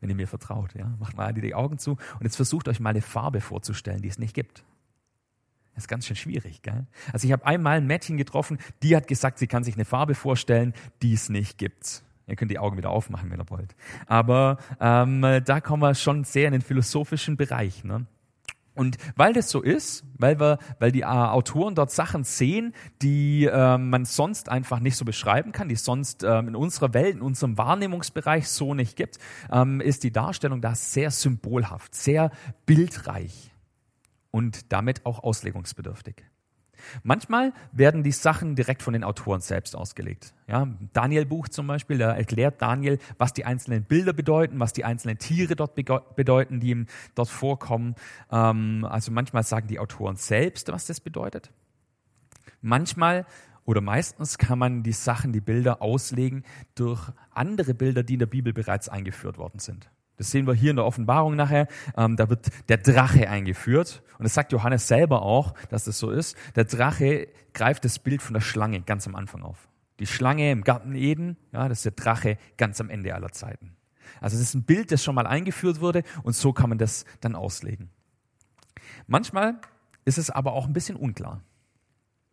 wenn 0.00 0.08
ihr 0.08 0.16
mir 0.16 0.28
vertraut. 0.28 0.74
Ja? 0.74 0.96
Macht 0.98 1.16
mal 1.16 1.26
alle 1.26 1.42
die 1.42 1.54
Augen 1.54 1.78
zu 1.78 1.92
und 1.92 2.22
jetzt 2.22 2.36
versucht 2.36 2.68
euch 2.68 2.80
mal 2.80 2.88
eine 2.88 3.02
Farbe 3.02 3.42
vorzustellen, 3.42 4.00
die 4.00 4.08
es 4.08 4.18
nicht 4.18 4.34
gibt. 4.34 4.64
Das 5.74 5.84
ist 5.84 5.88
ganz 5.88 6.06
schön 6.06 6.16
schwierig, 6.16 6.62
gell? 6.62 6.86
Also 7.12 7.26
ich 7.26 7.32
habe 7.32 7.46
einmal 7.46 7.78
ein 7.78 7.86
Mädchen 7.86 8.16
getroffen, 8.16 8.58
die 8.82 8.96
hat 8.96 9.06
gesagt, 9.08 9.38
sie 9.38 9.46
kann 9.46 9.64
sich 9.64 9.74
eine 9.74 9.84
Farbe 9.84 10.14
vorstellen, 10.14 10.74
die 11.02 11.14
es 11.14 11.28
nicht 11.28 11.58
gibt. 11.58 12.02
Ihr 12.26 12.36
könnt 12.36 12.50
die 12.50 12.58
Augen 12.58 12.76
wieder 12.76 12.90
aufmachen, 12.90 13.30
wenn 13.30 13.40
ihr 13.40 13.50
wollt. 13.50 13.74
Aber 14.06 14.58
ähm, 14.80 15.42
da 15.44 15.60
kommen 15.60 15.82
wir 15.82 15.94
schon 15.94 16.24
sehr 16.24 16.46
in 16.46 16.52
den 16.52 16.62
philosophischen 16.62 17.36
Bereich. 17.36 17.82
Ne? 17.82 18.06
Und 18.74 18.98
weil 19.16 19.32
das 19.32 19.50
so 19.50 19.60
ist, 19.60 20.04
weil 20.16 20.38
wir, 20.38 20.58
weil 20.78 20.92
die 20.92 21.00
äh, 21.00 21.04
Autoren 21.04 21.74
dort 21.74 21.90
Sachen 21.90 22.24
sehen, 22.24 22.72
die 23.02 23.46
äh, 23.46 23.76
man 23.78 24.04
sonst 24.04 24.48
einfach 24.48 24.78
nicht 24.80 24.96
so 24.96 25.04
beschreiben 25.04 25.52
kann, 25.52 25.68
die 25.68 25.76
sonst 25.76 26.22
ähm, 26.22 26.48
in 26.48 26.56
unserer 26.56 26.94
Welt, 26.94 27.16
in 27.16 27.22
unserem 27.22 27.58
Wahrnehmungsbereich 27.58 28.48
so 28.48 28.74
nicht 28.74 28.96
gibt, 28.96 29.18
ähm, 29.50 29.80
ist 29.80 30.04
die 30.04 30.12
Darstellung 30.12 30.60
da 30.60 30.74
sehr 30.74 31.10
symbolhaft, 31.10 31.94
sehr 31.94 32.30
bildreich 32.64 33.49
und 34.30 34.72
damit 34.72 35.06
auch 35.06 35.22
auslegungsbedürftig. 35.22 36.24
Manchmal 37.02 37.52
werden 37.72 38.02
die 38.02 38.12
Sachen 38.12 38.56
direkt 38.56 38.82
von 38.82 38.92
den 38.92 39.04
Autoren 39.04 39.40
selbst 39.40 39.76
ausgelegt. 39.76 40.34
Ja, 40.46 40.68
Daniel 40.92 41.26
Buch 41.26 41.48
zum 41.48 41.66
Beispiel, 41.66 41.98
da 41.98 42.12
erklärt 42.12 42.60
Daniel, 42.62 42.98
was 43.18 43.32
die 43.32 43.44
einzelnen 43.44 43.84
Bilder 43.84 44.12
bedeuten, 44.12 44.58
was 44.60 44.72
die 44.72 44.84
einzelnen 44.84 45.18
Tiere 45.18 45.56
dort 45.56 45.74
bedeuten, 45.74 46.60
die 46.60 46.70
ihm 46.70 46.86
dort 47.14 47.28
vorkommen. 47.28 47.94
Ähm, 48.30 48.86
also 48.88 49.12
manchmal 49.12 49.42
sagen 49.42 49.68
die 49.68 49.78
Autoren 49.78 50.16
selbst, 50.16 50.72
was 50.72 50.86
das 50.86 51.00
bedeutet. 51.00 51.50
Manchmal 52.62 53.26
oder 53.64 53.80
meistens 53.80 54.38
kann 54.38 54.58
man 54.58 54.82
die 54.82 54.92
Sachen, 54.92 55.32
die 55.32 55.40
Bilder 55.40 55.82
auslegen 55.82 56.44
durch 56.74 57.12
andere 57.32 57.74
Bilder, 57.74 58.02
die 58.02 58.14
in 58.14 58.18
der 58.18 58.26
Bibel 58.26 58.52
bereits 58.52 58.88
eingeführt 58.88 59.38
worden 59.38 59.60
sind. 59.60 59.90
Das 60.20 60.30
sehen 60.30 60.46
wir 60.46 60.52
hier 60.52 60.68
in 60.68 60.76
der 60.76 60.84
Offenbarung 60.84 61.34
nachher. 61.34 61.66
Ähm, 61.96 62.14
da 62.14 62.28
wird 62.28 62.50
der 62.68 62.76
Drache 62.76 63.30
eingeführt. 63.30 64.02
Und 64.18 64.24
das 64.24 64.34
sagt 64.34 64.52
Johannes 64.52 64.86
selber 64.86 65.22
auch, 65.22 65.54
dass 65.70 65.84
das 65.84 65.98
so 65.98 66.10
ist. 66.10 66.36
Der 66.56 66.64
Drache 66.64 67.28
greift 67.54 67.86
das 67.86 67.98
Bild 67.98 68.20
von 68.20 68.34
der 68.34 68.42
Schlange 68.42 68.82
ganz 68.82 69.06
am 69.06 69.14
Anfang 69.14 69.42
auf. 69.42 69.66
Die 69.98 70.06
Schlange 70.06 70.50
im 70.50 70.62
Garten 70.62 70.94
Eden, 70.94 71.38
ja, 71.52 71.70
das 71.70 71.78
ist 71.78 71.84
der 71.86 71.92
Drache 71.92 72.36
ganz 72.58 72.82
am 72.82 72.90
Ende 72.90 73.14
aller 73.14 73.32
Zeiten. 73.32 73.74
Also 74.20 74.36
das 74.36 74.48
ist 74.48 74.54
ein 74.54 74.64
Bild, 74.64 74.92
das 74.92 75.02
schon 75.02 75.14
mal 75.14 75.26
eingeführt 75.26 75.80
wurde 75.80 76.02
und 76.22 76.36
so 76.36 76.52
kann 76.52 76.68
man 76.68 76.76
das 76.76 77.06
dann 77.22 77.34
auslegen. 77.34 77.88
Manchmal 79.06 79.58
ist 80.04 80.18
es 80.18 80.28
aber 80.28 80.52
auch 80.52 80.66
ein 80.66 80.74
bisschen 80.74 80.96
unklar. 80.96 81.40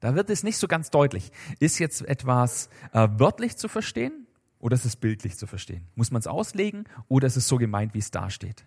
Da 0.02 0.14
wird 0.14 0.30
es 0.30 0.44
nicht 0.44 0.58
so 0.58 0.68
ganz 0.68 0.90
deutlich. 0.90 1.32
Ist 1.62 1.80
jetzt 1.80 2.02
etwas 2.02 2.68
äh, 2.92 3.08
wörtlich 3.14 3.56
zu 3.56 3.70
verstehen 3.70 4.27
oder 4.60 4.76
ist 4.76 4.86
es 4.86 4.96
bildlich 4.96 5.38
zu 5.38 5.48
verstehen? 5.48 5.88
Muss 5.96 6.12
man 6.12 6.20
es 6.20 6.28
auslegen 6.28 6.86
oder 7.08 7.28
ist 7.28 7.38
es 7.38 7.48
so 7.48 7.58
gemeint, 7.58 7.94
wie 7.94 8.00
es 8.00 8.12
da 8.12 8.30
steht? 8.30 8.66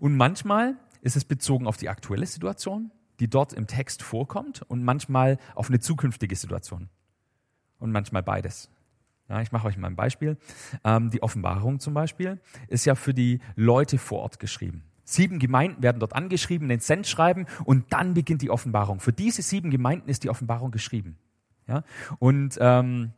Und 0.00 0.16
manchmal 0.16 0.76
ist 1.00 1.16
es 1.16 1.24
bezogen 1.24 1.66
auf 1.66 1.76
die 1.76 1.88
aktuelle 1.88 2.26
Situation, 2.26 2.90
die 3.20 3.28
dort 3.28 3.52
im 3.52 3.66
Text 3.66 4.02
vorkommt, 4.02 4.62
und 4.62 4.82
manchmal 4.82 5.38
auf 5.54 5.68
eine 5.68 5.80
zukünftige 5.80 6.36
Situation. 6.36 6.90
Und 7.78 7.92
manchmal 7.92 8.22
beides. 8.22 8.70
Ja, 9.28 9.40
ich 9.40 9.52
mache 9.52 9.66
euch 9.66 9.76
mal 9.76 9.88
ein 9.88 9.96
Beispiel. 9.96 10.36
Ähm, 10.84 11.10
die 11.10 11.22
Offenbarung 11.22 11.80
zum 11.80 11.94
Beispiel 11.94 12.40
ist 12.68 12.84
ja 12.84 12.94
für 12.94 13.14
die 13.14 13.40
Leute 13.54 13.98
vor 13.98 14.20
Ort 14.20 14.38
geschrieben. 14.38 14.84
Sieben 15.04 15.38
Gemeinden 15.38 15.82
werden 15.82 16.00
dort 16.00 16.14
angeschrieben, 16.14 16.68
den 16.68 16.80
Cent 16.80 17.06
schreiben 17.06 17.46
und 17.64 17.92
dann 17.92 18.14
beginnt 18.14 18.42
die 18.42 18.50
Offenbarung. 18.50 19.00
Für 19.00 19.12
diese 19.12 19.42
sieben 19.42 19.70
Gemeinden 19.70 20.08
ist 20.08 20.24
die 20.24 20.30
Offenbarung 20.30 20.70
geschrieben. 20.70 21.16
Ja? 21.66 21.84
Und 22.18 22.58
ähm, 22.60 23.12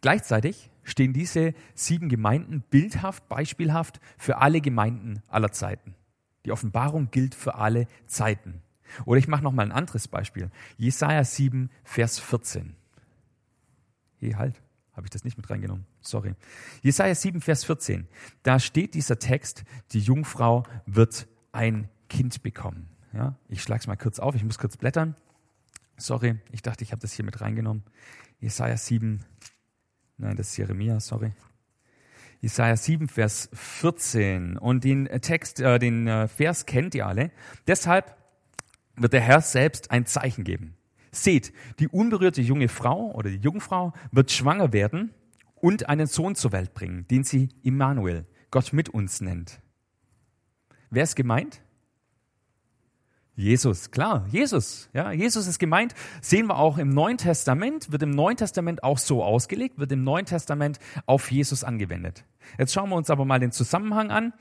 Gleichzeitig 0.00 0.70
stehen 0.82 1.12
diese 1.12 1.54
sieben 1.74 2.08
Gemeinden 2.08 2.62
bildhaft, 2.70 3.28
beispielhaft 3.28 4.00
für 4.16 4.38
alle 4.38 4.60
Gemeinden 4.60 5.22
aller 5.28 5.52
Zeiten. 5.52 5.94
Die 6.44 6.52
Offenbarung 6.52 7.10
gilt 7.10 7.34
für 7.34 7.56
alle 7.56 7.86
Zeiten. 8.06 8.62
Oder 9.04 9.18
ich 9.18 9.28
mache 9.28 9.42
noch 9.42 9.52
mal 9.52 9.62
ein 9.62 9.72
anderes 9.72 10.08
Beispiel. 10.08 10.50
Jesaja 10.76 11.22
7, 11.22 11.70
Vers 11.84 12.18
14. 12.18 12.74
Hey, 14.18 14.32
halt, 14.32 14.60
habe 14.92 15.06
ich 15.06 15.10
das 15.10 15.24
nicht 15.24 15.36
mit 15.36 15.48
reingenommen. 15.48 15.86
Sorry. 16.00 16.34
Jesaja 16.82 17.14
7, 17.14 17.40
Vers 17.40 17.64
14. 17.64 18.08
Da 18.42 18.58
steht 18.58 18.94
dieser 18.94 19.18
Text, 19.18 19.64
die 19.92 20.00
Jungfrau 20.00 20.64
wird 20.86 21.28
ein 21.52 21.88
Kind 22.08 22.42
bekommen. 22.42 22.88
Ja, 23.12 23.36
ich 23.48 23.62
schlage 23.62 23.80
es 23.80 23.86
mal 23.86 23.96
kurz 23.96 24.18
auf, 24.18 24.34
ich 24.34 24.44
muss 24.44 24.58
kurz 24.58 24.76
blättern. 24.76 25.16
Sorry, 25.96 26.38
ich 26.50 26.62
dachte, 26.62 26.84
ich 26.84 26.92
habe 26.92 27.00
das 27.00 27.12
hier 27.12 27.24
mit 27.24 27.40
reingenommen. 27.40 27.82
Jesaja 28.40 28.76
7, 28.76 29.24
nein, 30.20 30.36
das 30.36 30.50
ist 30.50 30.56
Jeremia, 30.56 31.00
sorry. 31.00 31.32
Jesaja 32.40 32.76
7, 32.76 33.08
Vers 33.08 33.50
14. 33.52 34.56
Und 34.56 34.84
den 34.84 35.06
Text, 35.20 35.60
äh, 35.60 35.78
den 35.78 36.06
äh, 36.06 36.28
Vers 36.28 36.66
kennt 36.66 36.94
ihr 36.94 37.06
alle. 37.06 37.30
Deshalb 37.66 38.16
wird 38.96 39.12
der 39.12 39.20
Herr 39.20 39.40
selbst 39.40 39.90
ein 39.90 40.06
Zeichen 40.06 40.44
geben. 40.44 40.76
Seht, 41.12 41.52
die 41.80 41.88
unberührte 41.88 42.40
junge 42.40 42.68
Frau 42.68 43.12
oder 43.12 43.30
die 43.30 43.38
Jungfrau 43.38 43.92
wird 44.12 44.30
schwanger 44.30 44.72
werden 44.72 45.12
und 45.56 45.88
einen 45.88 46.06
Sohn 46.06 46.34
zur 46.34 46.52
Welt 46.52 46.72
bringen, 46.72 47.06
den 47.08 47.24
sie 47.24 47.48
Immanuel, 47.62 48.26
Gott 48.50 48.72
mit 48.72 48.88
uns 48.88 49.20
nennt. 49.20 49.60
Wer 50.90 51.04
ist 51.04 51.16
gemeint? 51.16 51.62
Jesus, 53.36 53.90
klar, 53.90 54.26
Jesus. 54.30 54.90
Ja, 54.92 55.12
Jesus 55.12 55.46
ist 55.46 55.58
gemeint. 55.58 55.94
Sehen 56.20 56.46
wir 56.48 56.58
auch 56.58 56.78
im 56.78 56.90
Neuen 56.90 57.16
Testament, 57.16 57.90
wird 57.90 58.02
im 58.02 58.10
Neuen 58.10 58.36
Testament 58.36 58.82
auch 58.82 58.98
so 58.98 59.24
ausgelegt, 59.24 59.78
wird 59.78 59.92
im 59.92 60.04
Neuen 60.04 60.26
Testament 60.26 60.78
auf 61.06 61.30
Jesus 61.30 61.64
angewendet. 61.64 62.24
Jetzt 62.58 62.74
schauen 62.74 62.90
wir 62.90 62.96
uns 62.96 63.08
aber 63.08 63.24
mal 63.24 63.38
den 63.38 63.52
Zusammenhang 63.52 64.10
an. 64.10 64.32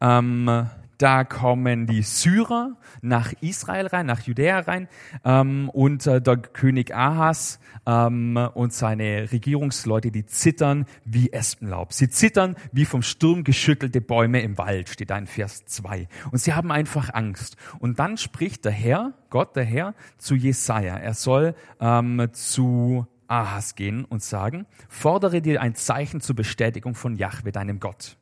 Ähm, 0.00 0.68
da 0.98 1.24
kommen 1.24 1.86
die 1.86 2.02
Syrer 2.02 2.76
nach 3.02 3.32
Israel 3.40 3.86
rein, 3.86 4.06
nach 4.06 4.20
Judäa 4.22 4.60
rein 4.60 4.88
ähm, 5.24 5.68
und 5.70 6.06
äh, 6.06 6.20
der 6.20 6.38
König 6.38 6.94
Ahas 6.94 7.58
ähm, 7.86 8.36
und 8.54 8.72
seine 8.72 9.30
Regierungsleute, 9.30 10.10
die 10.10 10.26
zittern 10.26 10.86
wie 11.04 11.32
Espenlaub. 11.32 11.92
Sie 11.92 12.08
zittern 12.08 12.56
wie 12.72 12.84
vom 12.84 13.02
Sturm 13.02 13.44
geschüttelte 13.44 14.00
Bäume 14.00 14.40
im 14.40 14.58
Wald, 14.58 14.88
steht 14.88 15.10
da 15.10 15.18
in 15.18 15.26
Vers 15.26 15.66
2. 15.66 16.08
Und 16.30 16.38
sie 16.38 16.54
haben 16.54 16.72
einfach 16.72 17.12
Angst. 17.12 17.56
Und 17.78 17.98
dann 17.98 18.16
spricht 18.16 18.64
der 18.64 18.72
Herr, 18.72 19.12
Gott 19.30 19.56
der 19.56 19.64
Herr, 19.64 19.94
zu 20.18 20.34
Jesaja. 20.34 20.96
Er 20.96 21.14
soll 21.14 21.54
ähm, 21.80 22.28
zu 22.32 23.06
Ahas 23.28 23.74
gehen 23.74 24.04
und 24.04 24.22
sagen, 24.22 24.66
fordere 24.88 25.42
dir 25.42 25.60
ein 25.60 25.74
Zeichen 25.74 26.20
zur 26.20 26.36
Bestätigung 26.36 26.94
von 26.94 27.16
Jahwe, 27.16 27.52
deinem 27.52 27.80
Gott. 27.80 28.16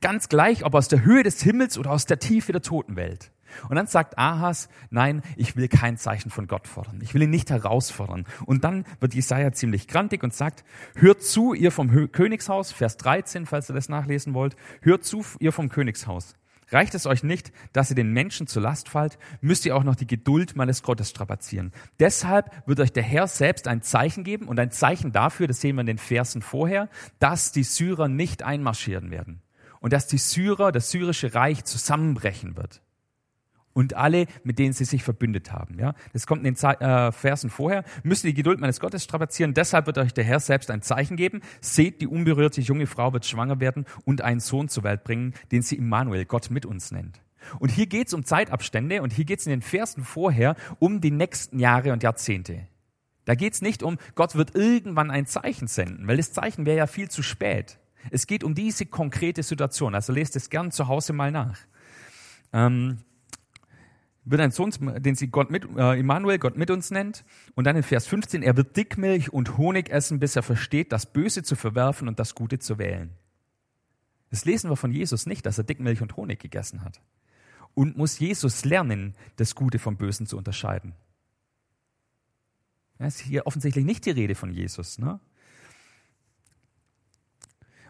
Ganz 0.00 0.28
gleich, 0.28 0.64
ob 0.64 0.74
aus 0.74 0.88
der 0.88 1.04
Höhe 1.04 1.22
des 1.22 1.42
Himmels 1.42 1.78
oder 1.78 1.90
aus 1.90 2.06
der 2.06 2.18
Tiefe 2.18 2.52
der 2.52 2.62
Totenwelt. 2.62 3.32
Und 3.68 3.76
dann 3.76 3.86
sagt 3.86 4.18
Ahas, 4.18 4.68
nein, 4.90 5.22
ich 5.36 5.56
will 5.56 5.68
kein 5.68 5.96
Zeichen 5.96 6.30
von 6.30 6.46
Gott 6.46 6.68
fordern. 6.68 7.00
Ich 7.02 7.14
will 7.14 7.22
ihn 7.22 7.30
nicht 7.30 7.50
herausfordern. 7.50 8.26
Und 8.46 8.64
dann 8.64 8.84
wird 9.00 9.14
Jesaja 9.14 9.52
ziemlich 9.52 9.88
grantig 9.88 10.22
und 10.22 10.34
sagt, 10.34 10.64
hört 10.94 11.22
zu, 11.22 11.54
ihr 11.54 11.72
vom 11.72 12.12
Königshaus, 12.12 12.72
Vers 12.72 12.96
13, 12.98 13.46
falls 13.46 13.70
ihr 13.70 13.74
das 13.74 13.88
nachlesen 13.88 14.34
wollt, 14.34 14.56
hört 14.82 15.04
zu, 15.04 15.24
ihr 15.38 15.52
vom 15.52 15.68
Königshaus. 15.68 16.34
Reicht 16.72 16.94
es 16.94 17.06
euch 17.06 17.24
nicht, 17.24 17.52
dass 17.72 17.90
ihr 17.90 17.96
den 17.96 18.12
Menschen 18.12 18.46
zur 18.46 18.62
Last 18.62 18.88
fallt, 18.88 19.18
müsst 19.40 19.66
ihr 19.66 19.76
auch 19.76 19.82
noch 19.82 19.96
die 19.96 20.06
Geduld 20.06 20.54
meines 20.54 20.84
Gottes 20.84 21.10
strapazieren. 21.10 21.72
Deshalb 21.98 22.52
wird 22.64 22.78
euch 22.78 22.92
der 22.92 23.02
Herr 23.02 23.26
selbst 23.26 23.66
ein 23.66 23.82
Zeichen 23.82 24.22
geben 24.22 24.46
und 24.46 24.60
ein 24.60 24.70
Zeichen 24.70 25.10
dafür, 25.10 25.48
das 25.48 25.60
sehen 25.60 25.74
wir 25.74 25.80
in 25.80 25.88
den 25.88 25.98
Versen 25.98 26.42
vorher, 26.42 26.88
dass 27.18 27.50
die 27.50 27.64
Syrer 27.64 28.06
nicht 28.06 28.44
einmarschieren 28.44 29.10
werden 29.10 29.42
und 29.80 29.92
dass 29.92 30.06
die 30.06 30.18
Syrer, 30.18 30.72
das 30.72 30.90
syrische 30.90 31.34
Reich 31.34 31.64
zusammenbrechen 31.64 32.56
wird. 32.56 32.82
Und 33.72 33.94
alle, 33.94 34.26
mit 34.42 34.58
denen 34.58 34.72
sie 34.72 34.84
sich 34.84 35.04
verbündet 35.04 35.52
haben. 35.52 35.78
Ja, 35.78 35.94
das 36.12 36.26
kommt 36.26 36.44
in 36.44 36.54
den 36.54 36.70
äh, 36.80 37.12
Versen 37.12 37.50
vorher. 37.50 37.84
Müsst 38.02 38.24
ihr 38.24 38.30
die 38.30 38.36
Geduld 38.36 38.58
meines 38.60 38.80
Gottes 38.80 39.04
strapazieren. 39.04 39.54
Deshalb 39.54 39.86
wird 39.86 39.96
euch 39.96 40.12
der 40.12 40.24
Herr 40.24 40.40
selbst 40.40 40.72
ein 40.72 40.82
Zeichen 40.82 41.16
geben. 41.16 41.40
Seht, 41.60 42.00
die 42.00 42.08
unberührte 42.08 42.60
junge 42.60 42.86
Frau 42.86 43.12
wird 43.12 43.26
schwanger 43.26 43.60
werden 43.60 43.86
und 44.04 44.22
einen 44.22 44.40
Sohn 44.40 44.68
zur 44.68 44.82
Welt 44.82 45.04
bringen, 45.04 45.34
den 45.52 45.62
sie 45.62 45.76
Immanuel, 45.76 46.24
Gott 46.24 46.50
mit 46.50 46.66
uns 46.66 46.90
nennt. 46.90 47.22
Und 47.60 47.70
hier 47.70 47.86
geht 47.86 48.08
es 48.08 48.14
um 48.14 48.24
Zeitabstände 48.24 49.02
und 49.02 49.12
hier 49.12 49.24
geht 49.24 49.38
es 49.38 49.46
in 49.46 49.50
den 49.50 49.62
Versen 49.62 50.04
vorher 50.04 50.56
um 50.78 51.00
die 51.00 51.12
nächsten 51.12 51.58
Jahre 51.58 51.92
und 51.92 52.02
Jahrzehnte. 52.02 52.66
Da 53.24 53.34
geht 53.34 53.54
es 53.54 53.62
nicht 53.62 53.82
um, 53.82 53.98
Gott 54.16 54.34
wird 54.34 54.56
irgendwann 54.56 55.10
ein 55.10 55.26
Zeichen 55.26 55.68
senden, 55.68 56.08
weil 56.08 56.16
das 56.16 56.32
Zeichen 56.32 56.66
wäre 56.66 56.78
ja 56.78 56.86
viel 56.86 57.08
zu 57.08 57.22
spät. 57.22 57.78
Es 58.10 58.26
geht 58.26 58.44
um 58.44 58.54
diese 58.54 58.86
konkrete 58.86 59.42
Situation. 59.42 59.94
Also 59.94 60.12
lest 60.12 60.36
es 60.36 60.50
gern 60.50 60.70
zu 60.70 60.88
Hause 60.88 61.12
mal 61.12 61.30
nach. 61.30 61.58
Ähm, 62.52 62.98
wird 64.24 64.40
ein 64.40 64.50
Sohn, 64.50 64.70
den 65.02 65.14
sie 65.14 65.28
Gott 65.28 65.50
mit, 65.50 65.64
äh, 65.76 65.98
Immanuel, 65.98 66.38
Gott 66.38 66.56
mit 66.56 66.70
uns 66.70 66.90
nennt. 66.90 67.24
Und 67.54 67.64
dann 67.64 67.76
in 67.76 67.82
Vers 67.82 68.06
15, 68.06 68.42
er 68.42 68.56
wird 68.56 68.76
Dickmilch 68.76 69.32
und 69.32 69.56
Honig 69.58 69.90
essen, 69.90 70.18
bis 70.18 70.36
er 70.36 70.42
versteht, 70.42 70.92
das 70.92 71.06
Böse 71.06 71.42
zu 71.42 71.56
verwerfen 71.56 72.08
und 72.08 72.18
das 72.18 72.34
Gute 72.34 72.58
zu 72.58 72.78
wählen. 72.78 73.10
Das 74.30 74.44
lesen 74.44 74.70
wir 74.70 74.76
von 74.76 74.92
Jesus 74.92 75.26
nicht, 75.26 75.46
dass 75.46 75.58
er 75.58 75.64
Dickmilch 75.64 76.02
und 76.02 76.16
Honig 76.16 76.38
gegessen 76.38 76.84
hat. 76.84 77.00
Und 77.74 77.96
muss 77.96 78.18
Jesus 78.18 78.64
lernen, 78.64 79.14
das 79.36 79.54
Gute 79.54 79.78
vom 79.78 79.96
Bösen 79.96 80.26
zu 80.26 80.36
unterscheiden. 80.36 80.94
Das 82.98 83.16
ist 83.16 83.22
hier 83.22 83.46
offensichtlich 83.46 83.84
nicht 83.84 84.04
die 84.04 84.10
Rede 84.10 84.34
von 84.34 84.52
Jesus. 84.52 84.98
Ne? 84.98 85.18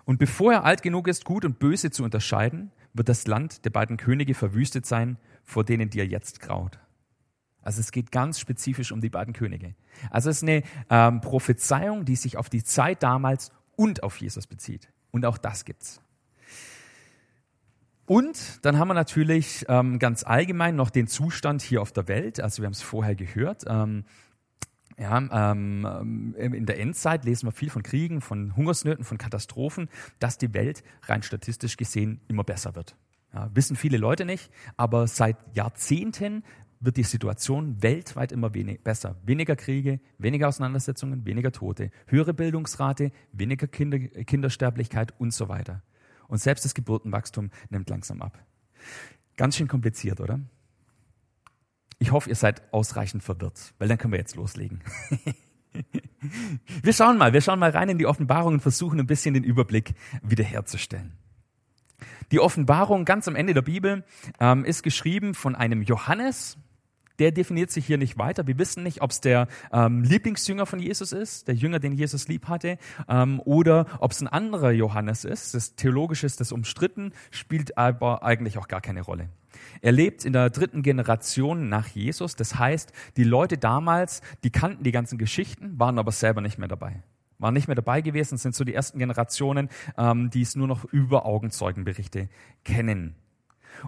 Und 0.05 0.19
bevor 0.19 0.53
er 0.53 0.65
alt 0.65 0.83
genug 0.83 1.09
ist, 1.09 1.25
Gut 1.25 1.45
und 1.45 1.59
Böse 1.59 1.91
zu 1.91 2.05
unterscheiden, 2.05 2.73
wird 2.93 3.09
das 3.09 3.27
Land 3.27 3.65
der 3.65 3.71
beiden 3.71 3.97
Könige 3.97 4.35
verwüstet 4.35 4.87
sein, 4.87 5.19
vor 5.45 5.65
denen 5.65 5.91
dir 5.91 6.07
jetzt 6.07 6.41
graut. 6.41 6.79
Also 7.63 7.81
es 7.81 7.93
geht 7.93 8.11
ganz 8.11 8.41
spezifisch 8.41 8.91
um 8.91 9.01
die 9.01 9.11
beiden 9.11 9.35
Könige. 9.35 9.75
Also 10.11 10.31
es 10.31 10.39
ist 10.39 10.43
eine 10.49 10.63
ähm, 10.89 11.21
Prophezeiung, 11.21 12.05
die 12.05 12.17
sich 12.17 12.37
auf 12.37 12.49
die 12.49 12.65
Zeit 12.65 13.03
damals 13.03 13.53
und 13.77 14.03
auf 14.03 14.17
Jesus 14.17 14.47
bezieht. 14.47 14.89
Und 15.11 15.27
auch 15.27 15.39
das 15.39 15.65
gibt's. 15.65 16.01
Und 18.07 18.65
dann 18.65 18.79
haben 18.79 18.89
wir 18.89 18.95
natürlich 18.95 19.65
ähm, 19.69 19.99
ganz 20.01 20.25
allgemein 20.25 20.75
noch 20.75 20.91
den 20.91 21.07
Zustand 21.07 21.63
hier 21.63 21.81
auf 21.81 21.93
der 21.93 22.09
Welt. 22.09 22.41
Also 22.41 22.63
wir 22.63 22.67
haben 22.67 22.73
es 22.73 22.83
vorher 22.83 23.15
gehört. 23.15 23.65
Ähm, 23.69 24.05
ja, 25.01 25.51
ähm, 25.51 26.35
in 26.37 26.67
der 26.67 26.79
Endzeit 26.79 27.25
lesen 27.25 27.47
wir 27.47 27.53
viel 27.53 27.71
von 27.71 27.83
Kriegen, 27.83 28.21
von 28.21 28.55
Hungersnöten, 28.55 29.03
von 29.03 29.17
Katastrophen, 29.17 29.89
dass 30.19 30.37
die 30.37 30.53
Welt 30.53 30.85
rein 31.05 31.23
statistisch 31.23 31.79
gesehen 31.79 32.21
immer 32.29 32.45
besser 32.45 32.75
wird. 32.75 32.97
Ja, 33.33 33.51
wissen 33.55 33.77
viele 33.77 33.97
Leute 33.97 34.27
nicht, 34.27 34.51
aber 34.77 35.07
seit 35.07 35.39
Jahrzehnten 35.57 36.45
wird 36.81 36.99
die 36.99 37.03
Situation 37.03 37.83
weltweit 37.83 38.31
immer 38.31 38.53
wenig, 38.53 38.83
besser. 38.83 39.17
Weniger 39.25 39.57
Kriege, 39.57 40.01
weniger 40.19 40.49
Auseinandersetzungen, 40.49 41.25
weniger 41.25 41.53
Tote, 41.53 41.91
höhere 42.07 42.35
Bildungsrate, 42.35 43.11
weniger 43.33 43.69
Kinder, 43.69 43.99
Kindersterblichkeit 43.99 45.15
und 45.19 45.33
so 45.33 45.49
weiter. 45.49 45.83
Und 46.29 46.39
selbst 46.39 46.67
das 46.67 46.75
Geburtenwachstum 46.75 47.51
nimmt 47.71 47.89
langsam 47.89 48.21
ab. 48.21 48.39
Ganz 49.39 49.57
schön 49.57 49.69
kompliziert, 49.69 50.21
oder? 50.21 50.41
Ich 52.01 52.13
hoffe, 52.13 52.31
ihr 52.31 52.35
seid 52.35 52.63
ausreichend 52.73 53.23
verwirrt, 53.23 53.75
weil 53.79 53.87
dann 53.87 53.99
können 53.99 54.13
wir 54.13 54.19
jetzt 54.19 54.35
loslegen. 54.35 54.81
wir 56.83 56.93
schauen 56.95 57.19
mal, 57.19 57.35
wir 57.35 57.43
schauen 57.43 57.59
mal 57.59 57.71
rein 57.71 57.91
in 57.91 57.99
die 57.99 58.07
Offenbarung 58.07 58.55
und 58.55 58.61
versuchen 58.61 58.99
ein 58.99 59.07
bisschen 59.07 59.35
den 59.35 59.45
Überblick 59.45 59.95
wiederherzustellen. 60.23 61.13
Die 62.33 62.41
Offenbarung 62.41 63.05
ganz 63.05 63.29
am 63.29 63.37
Ende 63.37 63.53
der 63.53 63.63
Bibel 63.63 64.05
ähm, 64.41 64.65
ist 64.65 64.83
geschrieben 64.83 65.35
von 65.35 65.55
einem 65.55 65.83
Johannes. 65.83 66.57
Der 67.21 67.31
definiert 67.31 67.71
sich 67.71 67.87
hier 67.87 67.99
nicht 67.99 68.19
weiter. 68.19 68.47
Wir 68.47 68.59
wissen 68.59 68.83
nicht, 68.83 69.03
ob 69.03 69.11
es 69.11 69.21
der 69.21 69.47
ähm, 69.73 70.03
Lieblingsjünger 70.03 70.67
von 70.67 70.81
Jesus 70.81 71.13
ist, 71.13 71.47
der 71.47 71.55
Jünger, 71.55 71.79
den 71.79 71.93
Jesus 71.93 72.27
lieb 72.27 72.49
hatte, 72.49 72.79
ähm, 73.09 73.41
oder 73.45 73.87
ob 74.01 74.11
es 74.11 74.21
ein 74.21 74.29
anderer 74.29 74.73
Johannes 74.73 75.25
ist. 75.25 75.55
Das 75.55 75.77
Theologische 75.77 76.27
ist 76.27 76.41
das 76.41 76.51
umstritten, 76.51 77.13
spielt 77.31 77.79
aber 77.79 78.25
eigentlich 78.25 78.59
auch 78.59 78.67
gar 78.67 78.81
keine 78.81 79.03
Rolle. 79.03 79.29
Er 79.83 79.93
lebt 79.93 80.25
in 80.25 80.33
der 80.33 80.51
dritten 80.51 80.83
Generation 80.83 81.69
nach 81.69 81.89
Jesus. 81.89 82.37
Das 82.37 82.59
heißt, 82.59 82.93
die 83.17 83.25
Leute 83.25 83.59
damals, 83.59 84.23
die 84.43 84.51
kannten 84.51 84.83
die 84.83 84.93
ganzen 84.93 85.19
Geschichten, 85.19 85.79
waren 85.79 85.99
aber 85.99 86.13
selber 86.13 86.41
nicht 86.41 86.59
mehr 86.59 86.69
dabei. 86.69 87.03
Waren 87.39 87.55
nicht 87.55 87.69
mehr 87.69 87.75
dabei 87.75 88.01
gewesen, 88.01 88.37
sind 88.37 88.55
so 88.55 88.65
die 88.65 88.75
ersten 88.75 88.99
Generationen, 88.99 89.69
ähm, 89.97 90.31
die 90.31 90.43
es 90.43 90.57
nur 90.57 90.67
noch 90.67 90.85
über 90.85 91.25
Augenzeugenberichte 91.25 92.29
kennen. 92.65 93.15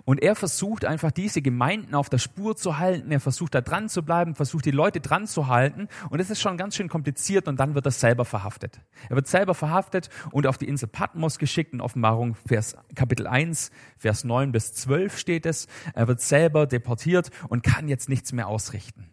Und 0.05 0.23
er 0.23 0.35
versucht 0.35 0.85
einfach 0.85 1.11
diese 1.11 1.43
Gemeinden 1.43 1.95
auf 1.95 2.09
der 2.09 2.19
Spur 2.19 2.57
zu 2.57 2.79
halten. 2.79 3.11
Er 3.13 3.21
versucht 3.21 3.55
da 3.55 3.61
dran 3.61 3.89
zu 3.89 4.03
bleiben, 4.03 4.35
versucht 4.35 4.65
die 4.65 4.71
Leute 4.71 5.01
dran 5.01 5.27
zu 5.27 5.49
halten. 5.49 5.89
Und 6.11 6.21
es 6.21 6.31
ist 6.31 6.41
schon 6.41 6.57
ganz 6.57 6.77
schön 6.77 6.89
kompliziert 6.89 7.49
und 7.49 7.61
dann 7.61 7.75
wird 7.75 7.87
er 7.87 7.93
selber 7.93 8.25
verhaftet. 8.25 8.81
Er 9.09 9.17
wird 9.17 9.27
selber 9.27 9.55
verhaftet 9.55 10.11
und 10.31 10.47
auf 10.47 10.59
die 10.59 10.69
Insel 10.69 10.89
Patmos 10.89 11.39
geschickt. 11.39 11.73
In 11.73 11.81
Offenbarung 11.81 12.37
Vers, 12.47 12.77
Kapitel 12.95 13.27
1, 13.27 13.71
Vers 13.99 14.25
9 14.25 14.53
bis 14.53 14.75
12 14.75 15.19
steht 15.19 15.47
es. 15.47 15.67
Er 15.95 16.09
wird 16.09 16.21
selber 16.21 16.67
deportiert 16.67 17.31
und 17.49 17.63
kann 17.63 17.89
jetzt 17.89 18.09
nichts 18.09 18.33
mehr 18.33 18.49
ausrichten. 18.49 19.09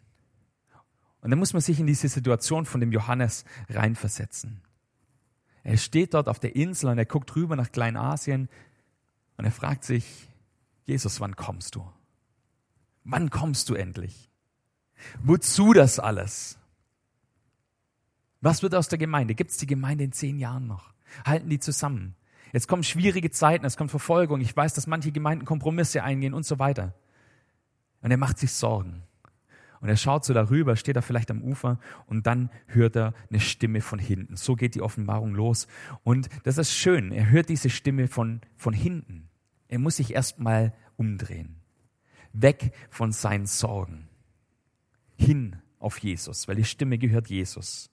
Und 1.22 1.32
dann 1.32 1.40
muss 1.40 1.54
man 1.54 1.62
sich 1.62 1.80
in 1.80 1.88
diese 1.88 2.08
Situation 2.08 2.66
von 2.66 2.80
dem 2.80 2.92
Johannes 2.92 3.44
reinversetzen. 3.70 4.62
Er 5.64 5.78
steht 5.78 6.14
dort 6.14 6.30
auf 6.30 6.40
der 6.40 6.56
Insel 6.56 6.90
und 6.90 6.98
er 6.98 7.06
guckt 7.06 7.36
rüber 7.36 7.56
nach 7.56 7.72
Kleinasien 7.72 8.50
und 9.38 9.46
er 9.46 9.52
fragt 9.52 9.84
sich, 9.84 10.29
Jesus, 10.90 11.22
wann 11.22 11.36
kommst 11.36 11.76
du? 11.76 11.88
Wann 13.04 13.30
kommst 13.30 13.70
du 13.70 13.76
endlich? 13.76 14.32
Wozu 15.22 15.72
das 15.72 16.00
alles? 16.00 16.58
Was 18.42 18.64
wird 18.64 18.74
aus 18.74 18.88
der 18.88 18.98
Gemeinde? 18.98 19.36
Gibt 19.36 19.52
es 19.52 19.58
die 19.58 19.68
Gemeinde 19.68 20.06
in 20.06 20.12
zehn 20.14 20.40
Jahren 20.40 20.66
noch? 20.66 20.92
Halten 21.26 21.48
die 21.48 21.60
zusammen? 21.60 22.16
Jetzt 22.54 22.68
kommen 22.68 22.84
schwierige 22.84 23.30
Zeiten, 23.30 23.68
es 23.68 23.78
kommt 23.78 23.92
Verfolgung. 23.92 24.42
Ich 24.42 24.58
weiß, 24.58 24.74
dass 24.74 24.88
manche 24.88 25.12
Gemeinden 25.12 25.46
Kompromisse 25.46 26.02
eingehen 26.02 26.34
und 26.34 26.48
so 26.48 26.58
weiter. 26.58 26.96
Und 28.02 28.10
er 28.10 28.18
macht 28.18 28.40
sich 28.40 28.52
Sorgen. 28.52 29.04
Und 29.82 29.90
er 29.90 29.98
schaut 29.98 30.26
so 30.26 30.34
darüber, 30.34 30.76
steht 30.76 30.96
da 30.96 31.02
vielleicht 31.02 31.30
am 31.30 31.44
Ufer 31.44 31.80
und 32.08 32.26
dann 32.26 32.50
hört 32.66 32.96
er 32.96 33.14
eine 33.30 33.40
Stimme 33.40 33.82
von 33.82 34.00
hinten. 34.00 34.38
So 34.38 34.56
geht 34.56 34.74
die 34.74 34.82
Offenbarung 34.82 35.36
los. 35.36 35.68
Und 36.04 36.30
das 36.44 36.58
ist 36.58 36.74
schön. 36.74 37.12
Er 37.12 37.30
hört 37.30 37.48
diese 37.48 37.70
Stimme 37.70 38.08
von, 38.08 38.42
von 38.58 38.74
hinten. 38.74 39.29
Er 39.70 39.80
muss 39.80 39.96
sich 39.96 40.14
erstmal 40.14 40.74
umdrehen. 40.98 41.56
Weg 42.34 42.74
von 42.90 43.12
seinen 43.12 43.46
Sorgen. 43.46 44.10
Hin 45.16 45.56
auf 45.80 46.00
Jesus, 46.00 46.48
weil 46.48 46.56
die 46.56 46.66
Stimme 46.66 46.98
gehört 46.98 47.28
Jesus. 47.28 47.90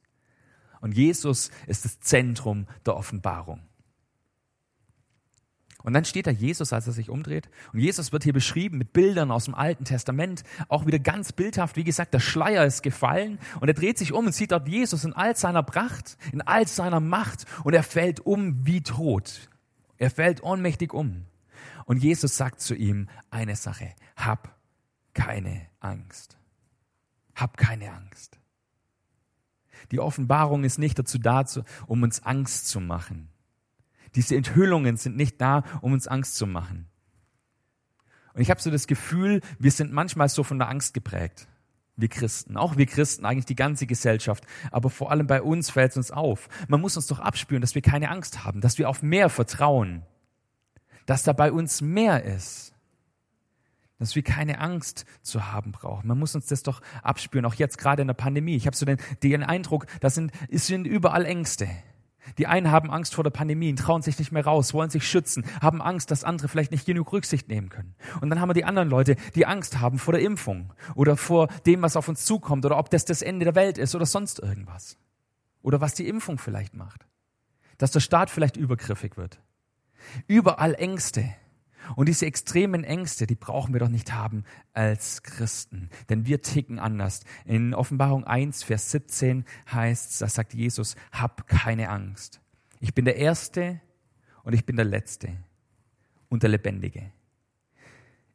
Und 0.80 0.92
Jesus 0.92 1.50
ist 1.66 1.84
das 1.84 2.00
Zentrum 2.00 2.66
der 2.84 2.96
Offenbarung. 2.96 3.60
Und 5.82 5.92
dann 5.92 6.04
steht 6.04 6.26
da 6.26 6.32
Jesus, 6.32 6.72
als 6.72 6.88
er 6.88 6.92
sich 6.92 7.10
umdreht. 7.10 7.48
Und 7.72 7.78
Jesus 7.78 8.10
wird 8.10 8.24
hier 8.24 8.32
beschrieben 8.32 8.76
mit 8.76 8.92
Bildern 8.92 9.30
aus 9.30 9.44
dem 9.44 9.54
Alten 9.54 9.84
Testament. 9.84 10.42
Auch 10.68 10.84
wieder 10.84 10.98
ganz 10.98 11.30
bildhaft. 11.30 11.76
Wie 11.76 11.84
gesagt, 11.84 12.12
der 12.12 12.18
Schleier 12.18 12.64
ist 12.64 12.82
gefallen. 12.82 13.38
Und 13.60 13.68
er 13.68 13.74
dreht 13.74 13.96
sich 13.96 14.12
um 14.12 14.26
und 14.26 14.34
sieht 14.34 14.50
dort 14.50 14.66
Jesus 14.66 15.04
in 15.04 15.12
all 15.12 15.36
seiner 15.36 15.62
Pracht, 15.62 16.18
in 16.32 16.42
all 16.42 16.66
seiner 16.66 16.98
Macht. 16.98 17.44
Und 17.62 17.74
er 17.74 17.84
fällt 17.84 18.18
um 18.18 18.66
wie 18.66 18.82
tot. 18.82 19.48
Er 19.96 20.10
fällt 20.10 20.42
ohnmächtig 20.42 20.92
um. 20.92 21.26
Und 21.86 22.02
Jesus 22.02 22.36
sagt 22.36 22.60
zu 22.60 22.74
ihm 22.74 23.08
eine 23.30 23.56
Sache. 23.56 23.94
Hab 24.16 24.58
keine 25.14 25.68
Angst. 25.80 26.36
Hab 27.34 27.56
keine 27.56 27.92
Angst. 27.92 28.38
Die 29.90 30.00
Offenbarung 30.00 30.64
ist 30.64 30.78
nicht 30.78 30.98
dazu 30.98 31.18
da, 31.18 31.44
um 31.86 32.02
uns 32.02 32.22
Angst 32.24 32.68
zu 32.68 32.80
machen. 32.80 33.28
Diese 34.14 34.36
Enthüllungen 34.36 34.96
sind 34.96 35.16
nicht 35.16 35.40
da, 35.40 35.62
um 35.80 35.92
uns 35.92 36.08
Angst 36.08 36.36
zu 36.36 36.46
machen. 36.46 36.88
Und 38.34 38.40
ich 38.40 38.50
habe 38.50 38.60
so 38.60 38.70
das 38.70 38.86
Gefühl, 38.86 39.40
wir 39.58 39.70
sind 39.70 39.92
manchmal 39.92 40.28
so 40.28 40.42
von 40.42 40.58
der 40.58 40.68
Angst 40.68 40.92
geprägt. 40.92 41.46
Wir 41.96 42.08
Christen, 42.08 42.56
auch 42.56 42.76
wir 42.76 42.86
Christen, 42.86 43.24
eigentlich 43.24 43.46
die 43.46 43.54
ganze 43.54 43.86
Gesellschaft. 43.86 44.44
Aber 44.70 44.90
vor 44.90 45.10
allem 45.10 45.26
bei 45.26 45.40
uns 45.40 45.70
fällt 45.70 45.92
es 45.92 45.96
uns 45.96 46.10
auf. 46.10 46.48
Man 46.68 46.80
muss 46.80 46.96
uns 46.96 47.06
doch 47.06 47.20
abspüren, 47.20 47.60
dass 47.60 47.74
wir 47.74 47.82
keine 47.82 48.10
Angst 48.10 48.44
haben, 48.44 48.60
dass 48.60 48.76
wir 48.76 48.90
auf 48.90 49.02
mehr 49.02 49.30
vertrauen, 49.30 50.02
dass 51.06 51.22
da 51.22 51.32
bei 51.32 51.52
uns 51.52 51.80
mehr 51.80 52.24
ist, 52.24 52.74
dass 53.98 54.14
wir 54.14 54.22
keine 54.22 54.60
Angst 54.60 55.06
zu 55.22 55.50
haben 55.50 55.72
brauchen. 55.72 56.06
Man 56.08 56.18
muss 56.18 56.34
uns 56.34 56.46
das 56.46 56.62
doch 56.62 56.82
abspüren, 57.02 57.46
auch 57.46 57.54
jetzt 57.54 57.78
gerade 57.78 58.02
in 58.02 58.08
der 58.08 58.14
Pandemie. 58.14 58.56
Ich 58.56 58.66
habe 58.66 58.76
so 58.76 58.84
den, 58.84 58.98
den 59.22 59.42
Eindruck, 59.42 59.86
da 60.00 60.10
sind, 60.10 60.32
es 60.50 60.66
sind 60.66 60.86
überall 60.86 61.24
Ängste. 61.24 61.68
Die 62.38 62.46
einen 62.46 62.70
haben 62.70 62.90
Angst 62.90 63.14
vor 63.14 63.24
der 63.24 63.30
Pandemie, 63.30 63.74
trauen 63.74 64.02
sich 64.02 64.18
nicht 64.18 64.32
mehr 64.32 64.44
raus, 64.44 64.74
wollen 64.74 64.90
sich 64.90 65.08
schützen, 65.08 65.44
haben 65.62 65.80
Angst, 65.80 66.10
dass 66.10 66.24
andere 66.24 66.48
vielleicht 66.48 66.72
nicht 66.72 66.84
genug 66.84 67.12
Rücksicht 67.12 67.48
nehmen 67.48 67.68
können. 67.68 67.94
Und 68.20 68.30
dann 68.30 68.40
haben 68.40 68.48
wir 68.48 68.54
die 68.54 68.64
anderen 68.64 68.90
Leute, 68.90 69.16
die 69.34 69.46
Angst 69.46 69.80
haben 69.80 69.98
vor 69.98 70.12
der 70.12 70.22
Impfung 70.22 70.72
oder 70.96 71.16
vor 71.16 71.48
dem, 71.66 71.82
was 71.82 71.96
auf 71.96 72.08
uns 72.08 72.24
zukommt 72.24 72.66
oder 72.66 72.78
ob 72.78 72.90
das 72.90 73.04
das 73.04 73.22
Ende 73.22 73.44
der 73.44 73.54
Welt 73.54 73.78
ist 73.78 73.94
oder 73.94 74.06
sonst 74.06 74.40
irgendwas. 74.40 74.98
Oder 75.62 75.80
was 75.80 75.94
die 75.94 76.08
Impfung 76.08 76.38
vielleicht 76.38 76.74
macht. 76.74 77.06
Dass 77.78 77.92
der 77.92 78.00
Staat 78.00 78.28
vielleicht 78.28 78.56
übergriffig 78.56 79.16
wird. 79.16 79.40
Überall 80.26 80.74
Ängste. 80.74 81.34
Und 81.94 82.08
diese 82.08 82.26
extremen 82.26 82.82
Ängste, 82.82 83.26
die 83.26 83.36
brauchen 83.36 83.72
wir 83.72 83.80
doch 83.80 83.88
nicht 83.88 84.12
haben 84.12 84.44
als 84.72 85.22
Christen, 85.22 85.88
denn 86.08 86.26
wir 86.26 86.42
ticken 86.42 86.80
anders. 86.80 87.20
In 87.44 87.74
Offenbarung 87.74 88.24
1, 88.24 88.64
Vers 88.64 88.90
17 88.90 89.44
heißt, 89.72 90.20
da 90.20 90.28
sagt 90.28 90.54
Jesus, 90.54 90.96
hab 91.12 91.46
keine 91.46 91.88
Angst. 91.90 92.40
Ich 92.80 92.92
bin 92.94 93.04
der 93.04 93.16
Erste 93.16 93.80
und 94.42 94.52
ich 94.52 94.66
bin 94.66 94.76
der 94.76 94.84
Letzte 94.84 95.28
und 96.28 96.42
der 96.42 96.50
Lebendige. 96.50 97.12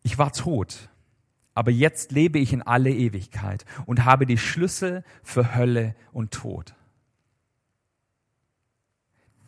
Ich 0.04 0.18
war 0.18 0.32
tot, 0.32 0.90
aber 1.54 1.72
jetzt 1.72 2.12
lebe 2.12 2.40
ich 2.40 2.54
in 2.54 2.62
alle 2.62 2.92
Ewigkeit 2.92 3.66
und 3.86 4.06
habe 4.06 4.26
die 4.26 4.38
Schlüssel 4.38 5.04
für 5.24 5.56
Hölle 5.56 5.96
und 6.12 6.32
Tod. 6.32 6.74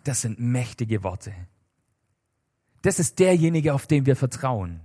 Das 0.03 0.21
sind 0.21 0.39
mächtige 0.39 1.03
Worte. 1.03 1.33
Das 2.83 2.99
ist 2.99 3.17
derjenige, 3.19 3.73
auf 3.73 3.87
den 3.87 4.05
wir 4.05 4.15
vertrauen. 4.15 4.81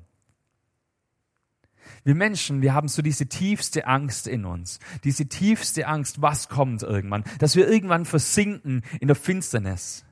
Wir 2.04 2.14
Menschen, 2.14 2.62
wir 2.62 2.72
haben 2.72 2.87
so 2.88 3.02
diese 3.02 3.26
tiefste 3.26 3.87
Angst 3.87 4.28
in 4.28 4.44
uns. 4.44 4.78
Diese 5.02 5.26
tiefste 5.26 5.88
Angst, 5.88 6.22
was 6.22 6.48
kommt 6.48 6.82
irgendwann? 6.82 7.24
Dass 7.40 7.56
wir 7.56 7.68
irgendwann 7.68 8.04
versinken 8.04 8.82
in 9.00 9.08
der 9.08 9.16
Finsternis. 9.16 10.04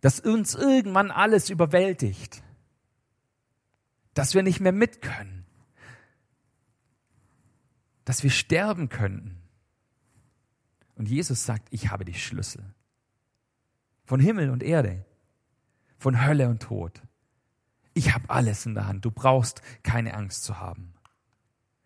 Dass 0.00 0.18
uns 0.20 0.54
irgendwann 0.54 1.12
alles 1.12 1.50
überwältigt. 1.50 2.42
Dass 4.12 4.34
wir 4.34 4.42
nicht 4.42 4.60
mehr 4.60 4.72
mit 4.72 5.02
können. 5.02 5.46
Dass 8.04 8.24
wir 8.24 8.30
sterben 8.30 8.88
könnten. 8.88 9.40
Und 10.96 11.08
Jesus 11.08 11.44
sagt, 11.44 11.68
ich 11.70 11.90
habe 11.90 12.04
die 12.04 12.14
Schlüssel. 12.14 12.74
Von 14.04 14.18
Himmel 14.18 14.50
und 14.50 14.64
Erde 14.64 15.05
von 15.98 16.24
Hölle 16.24 16.48
und 16.48 16.62
Tod. 16.62 17.02
Ich 17.94 18.14
habe 18.14 18.28
alles 18.28 18.66
in 18.66 18.74
der 18.74 18.86
Hand. 18.86 19.04
Du 19.04 19.10
brauchst 19.10 19.62
keine 19.82 20.14
Angst 20.14 20.44
zu 20.44 20.60
haben. 20.60 20.92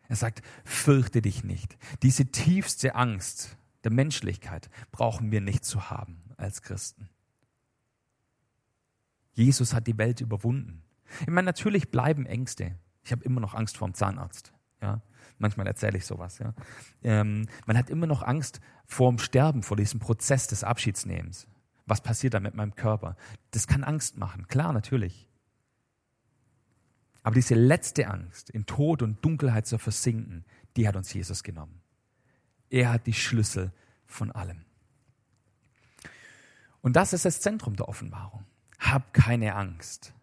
Er 0.09 0.17
sagt, 0.17 0.43
fürchte 0.65 1.23
dich 1.23 1.45
nicht. 1.45 1.79
Diese 2.03 2.27
tiefste 2.27 2.97
Angst 2.97 3.57
der 3.85 3.93
Menschlichkeit 3.93 4.69
brauchen 4.91 5.31
wir 5.31 5.41
nicht 5.41 5.65
zu 5.65 5.89
haben 5.89 6.25
als 6.37 6.63
Christen. 6.63 7.09
Jesus 9.33 9.73
hat 9.73 9.87
die 9.87 9.99
Welt 9.99 10.21
überwunden. 10.21 10.83
Ich 11.21 11.29
meine, 11.29 11.47
natürlich 11.47 11.91
bleiben 11.91 12.27
Ängste. 12.27 12.77
Ich 13.05 13.13
habe 13.13 13.25
immer 13.25 13.41
noch 13.41 13.55
Angst 13.55 13.77
vor 13.77 13.89
dem 13.89 13.95
Zahnarzt. 13.95 14.53
Ja, 14.83 15.01
manchmal 15.39 15.67
erzähle 15.67 15.99
ich 15.99 16.07
sowas. 16.07 16.39
Ja, 16.39 16.55
ähm, 17.03 17.47
man 17.67 17.79
hat 17.79 17.91
immer 17.91 18.07
noch 18.07 18.23
Angst 18.23 18.61
vor 18.87 19.11
dem 19.11 19.19
Sterben, 19.19 19.63
vor 19.63 19.77
diesem 19.77 20.01
Prozess 20.01 20.47
des 20.49 20.65
Abschiedsnehmens. 20.65 21.47
Was 21.91 22.01
passiert 22.01 22.35
da 22.35 22.39
mit 22.39 22.55
meinem 22.55 22.77
Körper? 22.77 23.17
Das 23.51 23.67
kann 23.67 23.83
Angst 23.83 24.17
machen, 24.17 24.47
klar, 24.47 24.73
natürlich. 24.73 25.29
Aber 27.25 27.35
diese 27.35 27.57
letzte 27.57 28.07
Angst, 28.07 28.49
in 28.49 28.65
Tod 28.65 29.03
und 29.03 29.25
Dunkelheit 29.25 29.67
zu 29.67 29.77
versinken, 29.77 30.45
die 30.77 30.87
hat 30.87 30.95
uns 30.95 31.13
Jesus 31.13 31.43
genommen. 31.43 31.81
Er 32.69 32.93
hat 32.93 33.09
die 33.09 33.13
Schlüssel 33.13 33.73
von 34.07 34.31
allem. 34.31 34.65
Und 36.81 36.95
das 36.95 37.13
ist 37.13 37.25
das 37.25 37.41
Zentrum 37.41 37.75
der 37.75 37.89
Offenbarung. 37.89 38.47
Hab 38.79 39.13
keine 39.13 39.57
Angst. 39.57 40.15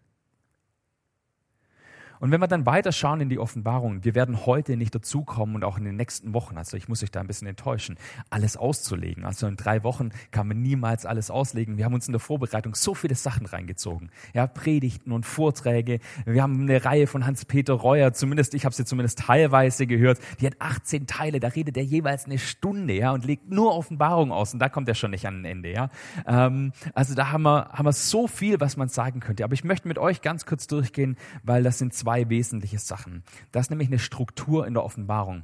Und 2.19 2.31
wenn 2.31 2.39
wir 2.39 2.47
dann 2.47 2.65
weiter 2.65 2.91
schauen 2.91 3.21
in 3.21 3.29
die 3.29 3.39
Offenbarung, 3.39 4.03
wir 4.03 4.15
werden 4.15 4.45
heute 4.45 4.77
nicht 4.77 4.93
dazukommen 4.93 5.55
und 5.55 5.63
auch 5.63 5.77
in 5.77 5.85
den 5.85 5.95
nächsten 5.95 6.33
Wochen, 6.33 6.57
also 6.57 6.77
ich 6.77 6.87
muss 6.87 7.03
euch 7.03 7.11
da 7.11 7.19
ein 7.19 7.27
bisschen 7.27 7.47
enttäuschen, 7.47 7.97
alles 8.29 8.57
auszulegen. 8.57 9.25
Also 9.25 9.47
in 9.47 9.55
drei 9.55 9.83
Wochen 9.83 10.09
kann 10.31 10.47
man 10.47 10.61
niemals 10.61 11.05
alles 11.05 11.29
auslegen. 11.29 11.77
Wir 11.77 11.85
haben 11.85 11.93
uns 11.93 12.07
in 12.07 12.13
der 12.13 12.19
Vorbereitung 12.19 12.75
so 12.75 12.93
viele 12.93 13.15
Sachen 13.15 13.45
reingezogen. 13.45 14.09
Ja, 14.33 14.47
Predigten 14.47 15.11
und 15.11 15.25
Vorträge. 15.25 15.99
Wir 16.25 16.41
haben 16.41 16.61
eine 16.61 16.83
Reihe 16.83 17.07
von 17.07 17.25
Hans-Peter 17.25 17.73
Reuer, 17.73 18.13
zumindest 18.13 18.53
ich 18.53 18.65
habe 18.65 18.73
sie 18.73 18.85
zumindest 18.85 19.19
teilweise 19.19 19.87
gehört. 19.87 20.19
Die 20.39 20.47
hat 20.47 20.55
18 20.59 21.07
Teile, 21.07 21.39
da 21.39 21.49
redet 21.49 21.77
er 21.77 21.83
jeweils 21.83 22.25
eine 22.25 22.39
Stunde, 22.39 22.93
ja, 22.93 23.11
und 23.11 23.25
legt 23.25 23.49
nur 23.49 23.75
Offenbarung 23.75 24.31
aus 24.31 24.53
und 24.53 24.59
da 24.59 24.69
kommt 24.69 24.87
er 24.87 24.95
schon 24.95 25.11
nicht 25.11 25.27
an 25.27 25.41
ein 25.41 25.45
Ende, 25.45 25.71
ja. 25.71 25.89
Ähm, 26.25 26.71
also 26.93 27.15
da 27.15 27.31
haben 27.31 27.43
wir, 27.43 27.69
haben 27.69 27.85
wir 27.85 27.93
so 27.93 28.27
viel, 28.27 28.59
was 28.59 28.77
man 28.77 28.89
sagen 28.89 29.19
könnte. 29.19 29.43
Aber 29.43 29.53
ich 29.53 29.63
möchte 29.63 29.87
mit 29.87 29.97
euch 29.97 30.21
ganz 30.21 30.45
kurz 30.45 30.67
durchgehen, 30.67 31.17
weil 31.43 31.63
das 31.63 31.77
sind 31.77 31.93
zwei 31.93 32.06
zwei 32.07 32.29
wesentliche 32.29 32.79
Sachen. 32.79 33.21
Das 33.51 33.65
ist 33.65 33.69
nämlich 33.69 33.89
eine 33.89 33.99
Struktur 33.99 34.65
in 34.65 34.73
der 34.73 34.85
Offenbarung. 34.85 35.43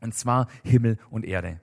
Und 0.00 0.14
zwar 0.14 0.46
Himmel 0.62 0.98
und 1.10 1.24
Erde. 1.24 1.60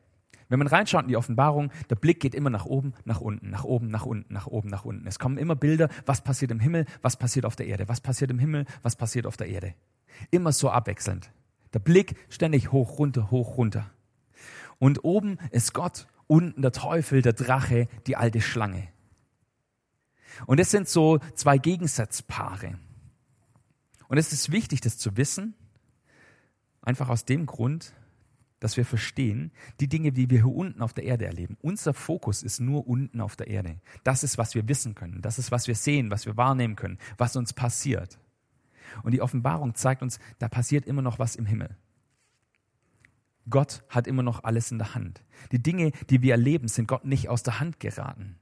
Wenn 0.49 0.59
man 0.59 0.67
reinschaut 0.67 1.03
in 1.03 1.07
die 1.07 1.15
Offenbarung, 1.15 1.71
der 1.89 1.95
Blick 1.95 2.19
geht 2.19 2.35
immer 2.35 2.49
nach 2.49 2.65
oben, 2.65 2.93
nach 3.05 3.21
unten, 3.21 3.49
nach 3.49 3.63
oben, 3.63 3.87
nach 3.87 4.05
unten, 4.05 4.33
nach 4.33 4.47
oben, 4.47 4.67
nach 4.67 4.83
unten. 4.83 5.07
Es 5.07 5.17
kommen 5.17 5.37
immer 5.37 5.55
Bilder, 5.55 5.87
was 6.05 6.25
passiert 6.25 6.51
im 6.51 6.59
Himmel, 6.59 6.85
was 7.01 7.15
passiert 7.15 7.45
auf 7.45 7.55
der 7.55 7.67
Erde, 7.67 7.87
was 7.87 8.01
passiert 8.01 8.29
im 8.29 8.37
Himmel, 8.37 8.65
was 8.81 8.97
passiert 8.97 9.25
auf 9.27 9.37
der 9.37 9.47
Erde. 9.47 9.75
Immer 10.29 10.51
so 10.51 10.69
abwechselnd. 10.69 11.31
Der 11.73 11.79
Blick 11.79 12.17
ständig 12.27 12.73
hoch, 12.73 12.99
runter, 12.99 13.31
hoch, 13.31 13.57
runter. 13.57 13.89
Und 14.77 15.05
oben 15.05 15.37
ist 15.51 15.73
Gott, 15.73 16.05
unten 16.27 16.61
der 16.61 16.73
Teufel, 16.73 17.21
der 17.21 17.31
Drache, 17.31 17.87
die 18.07 18.17
alte 18.17 18.41
Schlange. 18.41 18.89
Und 20.47 20.59
es 20.59 20.69
sind 20.69 20.89
so 20.89 21.19
zwei 21.33 21.57
Gegensatzpaare. 21.57 22.77
Und 24.07 24.17
es 24.17 24.31
ist 24.31 24.51
wichtig, 24.51 24.81
das 24.81 24.97
zu 24.97 25.17
wissen, 25.17 25.53
einfach 26.81 27.09
aus 27.09 27.25
dem 27.25 27.45
Grund, 27.45 27.93
dass 28.59 28.77
wir 28.77 28.85
verstehen, 28.85 29.51
die 29.79 29.87
Dinge, 29.87 30.11
die 30.11 30.29
wir 30.29 30.39
hier 30.39 30.55
unten 30.55 30.81
auf 30.81 30.93
der 30.93 31.03
Erde 31.03 31.25
erleben, 31.25 31.57
unser 31.61 31.93
Fokus 31.93 32.41
ist 32.41 32.59
nur 32.59 32.87
unten 32.87 33.21
auf 33.21 33.35
der 33.35 33.47
Erde. 33.47 33.79
Das 34.03 34.23
ist, 34.23 34.37
was 34.37 34.55
wir 34.55 34.67
wissen 34.67 34.95
können. 34.95 35.21
Das 35.21 35.37
ist, 35.37 35.51
was 35.51 35.67
wir 35.67 35.75
sehen, 35.75 36.09
was 36.09 36.25
wir 36.25 36.37
wahrnehmen 36.37 36.75
können, 36.75 36.97
was 37.17 37.35
uns 37.35 37.53
passiert. 37.53 38.19
Und 39.03 39.11
die 39.11 39.21
Offenbarung 39.21 39.75
zeigt 39.75 40.01
uns, 40.01 40.19
da 40.39 40.47
passiert 40.47 40.85
immer 40.85 41.01
noch 41.01 41.19
was 41.19 41.35
im 41.35 41.45
Himmel. 41.45 41.75
Gott 43.49 43.83
hat 43.89 44.07
immer 44.07 44.23
noch 44.23 44.43
alles 44.43 44.71
in 44.71 44.77
der 44.77 44.95
Hand. 44.95 45.23
Die 45.51 45.61
Dinge, 45.61 45.91
die 46.09 46.21
wir 46.21 46.33
erleben, 46.33 46.67
sind 46.67 46.87
Gott 46.87 47.05
nicht 47.05 47.29
aus 47.29 47.43
der 47.43 47.59
Hand 47.59 47.79
geraten. 47.79 48.37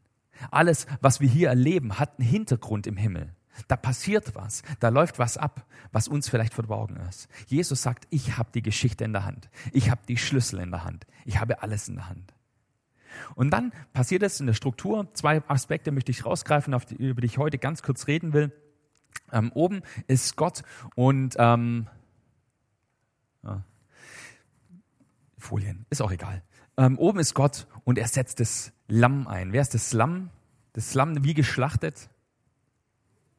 Alles, 0.51 0.87
was 1.01 1.19
wir 1.19 1.29
hier 1.29 1.49
erleben, 1.49 1.99
hat 1.99 2.19
einen 2.19 2.27
Hintergrund 2.27 2.87
im 2.87 2.97
Himmel. 2.97 3.33
Da 3.67 3.75
passiert 3.75 4.35
was, 4.35 4.63
da 4.79 4.89
läuft 4.89 5.19
was 5.19 5.37
ab, 5.37 5.65
was 5.91 6.07
uns 6.07 6.29
vielleicht 6.29 6.53
verborgen 6.53 6.97
ist. 7.09 7.29
Jesus 7.47 7.81
sagt, 7.81 8.07
ich 8.09 8.37
habe 8.37 8.49
die 8.53 8.61
Geschichte 8.61 9.03
in 9.03 9.13
der 9.13 9.25
Hand, 9.25 9.49
ich 9.71 9.89
habe 9.89 10.01
die 10.07 10.17
Schlüssel 10.17 10.59
in 10.59 10.71
der 10.71 10.83
Hand, 10.83 11.05
ich 11.25 11.39
habe 11.39 11.61
alles 11.61 11.87
in 11.87 11.95
der 11.95 12.09
Hand. 12.09 12.33
Und 13.35 13.51
dann 13.51 13.71
passiert 13.93 14.23
es 14.23 14.39
in 14.39 14.45
der 14.45 14.53
Struktur. 14.53 15.07
Zwei 15.13 15.41
Aspekte 15.47 15.91
möchte 15.91 16.11
ich 16.11 16.25
rausgreifen, 16.25 16.75
die, 16.89 16.95
über 16.95 17.21
die 17.21 17.27
ich 17.27 17.37
heute 17.37 17.57
ganz 17.57 17.81
kurz 17.81 18.07
reden 18.07 18.33
will. 18.33 18.51
Ähm, 19.31 19.51
oben 19.53 19.81
ist 20.07 20.35
Gott 20.35 20.63
und 20.95 21.35
ähm, 21.39 21.87
ja, 23.43 23.63
Folien, 25.37 25.85
ist 25.89 26.01
auch 26.01 26.11
egal. 26.11 26.43
Ähm, 26.77 26.97
oben 26.97 27.19
ist 27.19 27.33
Gott 27.33 27.67
und 27.85 27.97
er 27.97 28.07
setzt 28.07 28.39
das 28.39 28.73
Lamm 28.87 29.27
ein. 29.27 29.53
Wer 29.53 29.61
ist 29.61 29.73
das 29.73 29.93
Lamm? 29.93 30.29
Das 30.73 30.93
Lamm 30.93 31.23
wie 31.23 31.33
geschlachtet? 31.33 32.09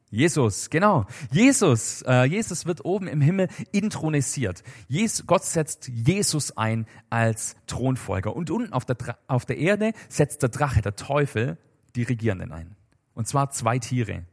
Jesus, 0.09 0.69
genau. 0.69 1.05
Jesus, 1.31 2.01
äh, 2.03 2.23
Jesus 2.23 2.65
wird 2.65 2.85
oben 2.85 3.07
im 3.07 3.19
Himmel 3.19 3.49
intronisiert. 3.71 4.63
Jesus, 4.87 5.27
Gott 5.27 5.43
setzt 5.43 5.89
Jesus 5.89 6.55
ein 6.55 6.87
als 7.09 7.57
Thronfolger. 7.67 8.33
Und 8.33 8.49
unten 8.49 8.71
auf 8.71 8.85
der, 8.85 8.97
auf 9.27 9.45
der 9.45 9.57
Erde 9.57 9.91
setzt 10.07 10.41
der 10.43 10.49
Drache, 10.49 10.81
der 10.81 10.95
Teufel, 10.95 11.57
die 11.95 12.03
Regierenden 12.03 12.53
ein. 12.53 12.75
Und 13.15 13.27
zwar 13.27 13.51
zwei 13.51 13.79
Tiere. 13.79 14.25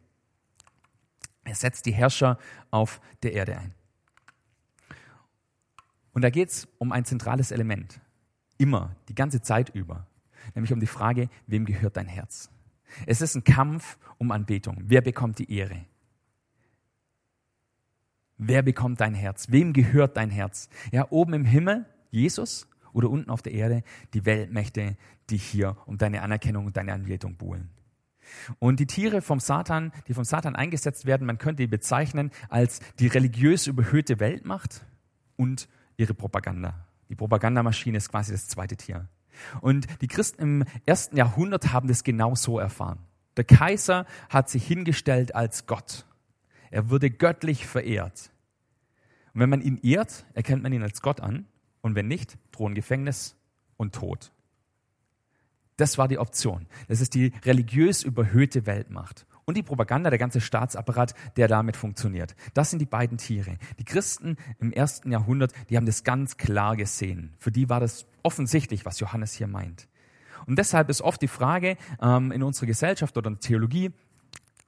Er 1.43 1.55
setzt 1.55 1.87
die 1.87 1.93
Herrscher 1.93 2.39
auf 2.71 3.01
der 3.23 3.33
Erde 3.33 3.59
ein. 3.59 3.75
Und 6.13 6.23
da 6.23 6.31
geht 6.31 6.51
es 6.51 6.69
um 6.79 6.93
ein 6.93 7.05
zentrales 7.05 7.51
Element. 7.51 8.01
Immer, 8.59 8.95
die 9.09 9.15
ganze 9.17 9.43
Zeit 9.43 9.71
über. 9.71 10.07
Nämlich 10.55 10.73
um 10.73 10.79
die 10.79 10.87
Frage, 10.87 11.29
wem 11.49 11.65
gehört 11.65 11.97
dein 11.97 12.07
Herz? 12.07 12.51
Es 13.07 13.21
ist 13.21 13.35
ein 13.35 13.45
Kampf 13.45 13.99
um 14.19 14.31
Anbetung. 14.31 14.83
Wer 14.85 15.01
bekommt 15.01 15.39
die 15.39 15.53
Ehre? 15.53 15.85
Wer 18.37 18.63
bekommt 18.63 19.01
dein 19.01 19.15
Herz? 19.15 19.51
Wem 19.51 19.73
gehört 19.73 20.17
dein 20.17 20.31
Herz? 20.31 20.69
Ja, 20.91 21.07
oben 21.11 21.35
im 21.35 21.45
Himmel 21.45 21.87
Jesus 22.11 22.69
oder 22.93 23.11
unten 23.11 23.31
auf 23.31 23.43
der 23.43 23.53
Erde 23.53 23.83
die 24.13 24.25
Weltmächte, 24.25 24.97
die 25.31 25.37
hier 25.37 25.77
um 25.87 25.99
deine 25.99 26.23
Anerkennung 26.23 26.67
und 26.67 26.77
deine 26.77 26.93
Anbetung 26.93 27.37
buhlen. 27.37 27.71
Und 28.59 28.81
die 28.81 28.87
Tiere 28.87 29.23
vom 29.23 29.39
Satan, 29.41 29.93
die 30.09 30.15
vom 30.15 30.25
Satan 30.25 30.57
eingesetzt 30.57 31.07
werden, 31.07 31.27
man 31.27 31.39
könnte 31.39 31.63
die 31.63 31.67
bezeichnen 31.67 32.31
als 32.49 32.81
die 32.99 33.07
religiös 33.07 33.67
überhöhte 33.67 34.19
Weltmacht 34.19 34.85
und 35.37 35.69
ihre 35.97 36.15
Propaganda. 36.15 36.87
Die 37.09 37.15
Propagandamaschine 37.17 37.99
ist 37.99 38.11
quasi 38.11 38.33
das 38.33 38.49
zweite 38.49 38.77
Tier. 38.77 39.09
Und 39.61 39.87
die 40.01 40.09
Christen 40.09 40.42
im 40.42 40.64
ersten 40.87 41.16
Jahrhundert 41.16 41.73
haben 41.73 41.88
das 41.88 42.05
genau 42.05 42.35
so 42.35 42.59
erfahren. 42.59 42.99
Der 43.37 43.44
Kaiser 43.44 44.07
hat 44.29 44.49
sich 44.49 44.66
hingestellt 44.66 45.35
als 45.35 45.66
Gott. 45.66 46.07
Er 46.70 46.90
wurde 46.90 47.11
göttlich 47.11 47.66
verehrt. 47.66 48.31
Und 49.33 49.40
wenn 49.40 49.51
man 49.51 49.61
ihn 49.61 49.79
ehrt, 49.83 50.25
erkennt 50.35 50.62
man 50.62 50.73
ihn 50.73 50.83
als 50.83 51.03
Gott 51.03 51.20
an. 51.20 51.47
Und 51.81 51.94
wenn 51.94 52.09
nicht, 52.09 52.38
drohen 52.53 52.75
Gefängnis 52.75 53.37
und 53.77 53.94
Tod. 53.94 54.33
Das 55.77 55.99
war 55.99 56.07
die 56.07 56.18
Option. 56.18 56.66
Das 56.88 57.01
ist 57.01 57.14
die 57.14 57.33
religiös 57.44 58.05
überhöhte 58.05 58.66
Weltmacht 58.66 59.27
und 59.44 59.57
die 59.57 59.62
Propaganda, 59.62 60.11
der 60.11 60.18
ganze 60.18 60.40
Staatsapparat, 60.40 61.14
der 61.37 61.49
damit 61.49 61.77
funktioniert. 61.77 62.35
Das 62.55 62.70
sind 62.70 62.79
die 62.79 62.87
beiden 62.87 63.18
Tiere. 63.18 63.59
Die 63.79 63.85
Christen 63.85 64.37
im 64.59 64.73
ersten 64.73 65.11
Jahrhundert, 65.11 65.53
die 65.68 65.77
haben 65.77 65.87
das 65.87 66.05
ganz 66.05 66.37
klar 66.37 66.77
gesehen. 66.77 67.35
Für 67.38 67.51
die 67.51 67.68
war 67.68 67.81
das 67.81 68.07
offensichtlich, 68.25 68.85
was 68.85 68.99
Johannes 68.99 69.33
hier 69.33 69.47
meint. 69.47 69.87
Und 70.47 70.59
deshalb 70.59 70.91
ist 70.91 71.01
oft 71.01 71.23
die 71.23 71.29
Frage 71.29 71.77
ähm, 72.03 72.33
in 72.33 72.43
unserer 72.43 72.67
Gesellschaft 72.67 73.17
oder 73.17 73.29
in 73.29 73.35
der 73.35 73.41
Theologie, 73.41 73.93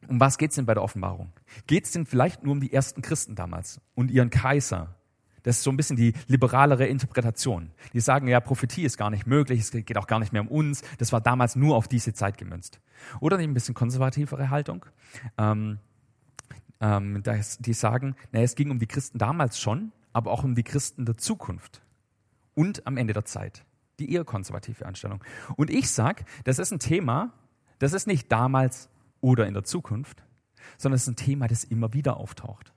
um 0.09 0.21
was 0.21 0.38
geht 0.38 0.51
es 0.51 0.57
denn 0.57 0.66
bei 0.66 0.75
der 0.75 0.83
Offenbarung? 0.83 1.33
Geht 1.66 1.85
es 1.85 1.90
denn 1.92 2.07
vielleicht 2.07 2.45
nur 2.45 2.53
um 2.53 2.61
die 2.61 2.73
ersten 2.73 3.03
Christen 3.03 3.35
damals 3.35 3.81
und 3.95 4.11
ihren 4.11 4.31
Kaiser? 4.31 4.95
Das 5.42 5.59
ist 5.59 5.62
so 5.62 5.71
ein 5.71 5.77
bisschen 5.77 5.97
die 5.97 6.12
liberalere 6.27 6.87
Interpretation. 6.87 7.71
Die 7.92 8.01
sagen, 8.01 8.27
ja, 8.27 8.40
Prophetie 8.40 8.85
ist 8.85 8.99
gar 8.99 9.11
nicht 9.11 9.27
möglich, 9.27 9.61
es 9.61 9.71
geht 9.71 9.97
auch 9.97 10.09
gar 10.09 10.19
nicht 10.19 10.33
mehr 10.33 10.42
um 10.42 10.49
uns. 10.49 10.83
Das 10.99 11.12
war 11.12 11.21
damals 11.21 11.55
nur 11.55 11.77
auf 11.77 11.87
diese 11.87 12.14
Zeit 12.14 12.37
gemünzt. 12.37 12.81
Oder 13.21 13.38
ein 13.38 13.55
bisschen 13.55 13.75
konservativere 13.75 14.51
Haltung. 14.51 14.87
Ähm, 15.38 15.79
ähm, 16.81 17.23
die 17.61 17.73
sagen, 17.73 18.16
naja, 18.33 18.45
es 18.45 18.55
ging 18.57 18.71
um 18.71 18.79
die 18.79 18.87
Christen 18.87 19.19
damals 19.19 19.61
schon, 19.61 19.92
aber 20.12 20.33
auch 20.33 20.42
um 20.42 20.55
die 20.55 20.64
Christen 20.64 21.05
der 21.05 21.16
Zukunft 21.16 21.81
und 22.57 22.85
am 22.87 22.97
Ende 22.97 23.12
der 23.12 23.25
Zeit. 23.25 23.64
Die 24.01 24.12
eher 24.12 24.25
konservative 24.25 24.85
Anstellung. 24.85 25.23
Und 25.55 25.71
ich 25.71 25.88
sage, 25.90 26.25
das 26.42 26.59
ist 26.59 26.73
ein 26.73 26.81
Thema, 26.81 27.33
das 27.79 27.92
ist 27.92 28.09
nicht 28.09 28.33
damals 28.33 28.88
oder 29.21 29.47
in 29.47 29.55
der 29.55 29.64
Zukunft, 29.64 30.25
sondern 30.77 30.97
es 30.97 31.03
ist 31.03 31.09
ein 31.09 31.16
Thema, 31.16 31.47
das 31.47 31.62
immer 31.62 31.92
wieder 31.92 32.16
auftaucht. 32.16 32.73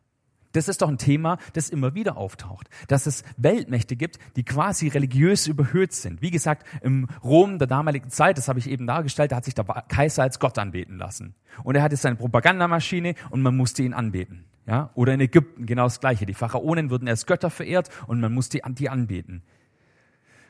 Das 0.51 0.67
ist 0.67 0.81
doch 0.81 0.89
ein 0.89 0.97
Thema, 0.97 1.37
das 1.53 1.69
immer 1.69 1.93
wieder 1.93 2.17
auftaucht, 2.17 2.69
dass 2.87 3.05
es 3.05 3.23
Weltmächte 3.37 3.95
gibt, 3.95 4.17
die 4.35 4.43
quasi 4.43 4.87
religiös 4.87 5.45
überhöht 5.45 5.93
sind. 5.93 6.23
Wie 6.23 6.31
gesagt, 6.31 6.65
im 6.81 7.07
Rom 7.23 7.59
der 7.59 7.67
damaligen 7.67 8.09
Zeit, 8.09 8.39
das 8.39 8.47
habe 8.47 8.57
ich 8.57 8.67
eben 8.67 8.87
dargestellt, 8.87 9.31
da 9.31 9.35
hat 9.35 9.45
sich 9.45 9.53
der 9.53 9.65
Kaiser 9.65 10.23
als 10.23 10.39
Gott 10.39 10.57
anbeten 10.57 10.97
lassen. 10.97 11.35
Und 11.63 11.75
er 11.75 11.83
hatte 11.83 11.97
seine 11.97 12.15
Propagandamaschine 12.15 13.13
und 13.29 13.43
man 13.43 13.55
musste 13.55 13.83
ihn 13.83 13.93
anbeten. 13.93 14.45
Ja? 14.65 14.89
Oder 14.95 15.13
in 15.13 15.21
Ägypten 15.21 15.67
genau 15.67 15.83
das 15.83 15.99
Gleiche. 15.99 16.25
Die 16.25 16.33
Pharaonen 16.33 16.89
wurden 16.89 17.07
als 17.07 17.27
Götter 17.27 17.51
verehrt 17.51 17.89
und 18.07 18.19
man 18.19 18.33
musste 18.33 18.59
die 18.71 18.89
anbeten. 18.89 19.43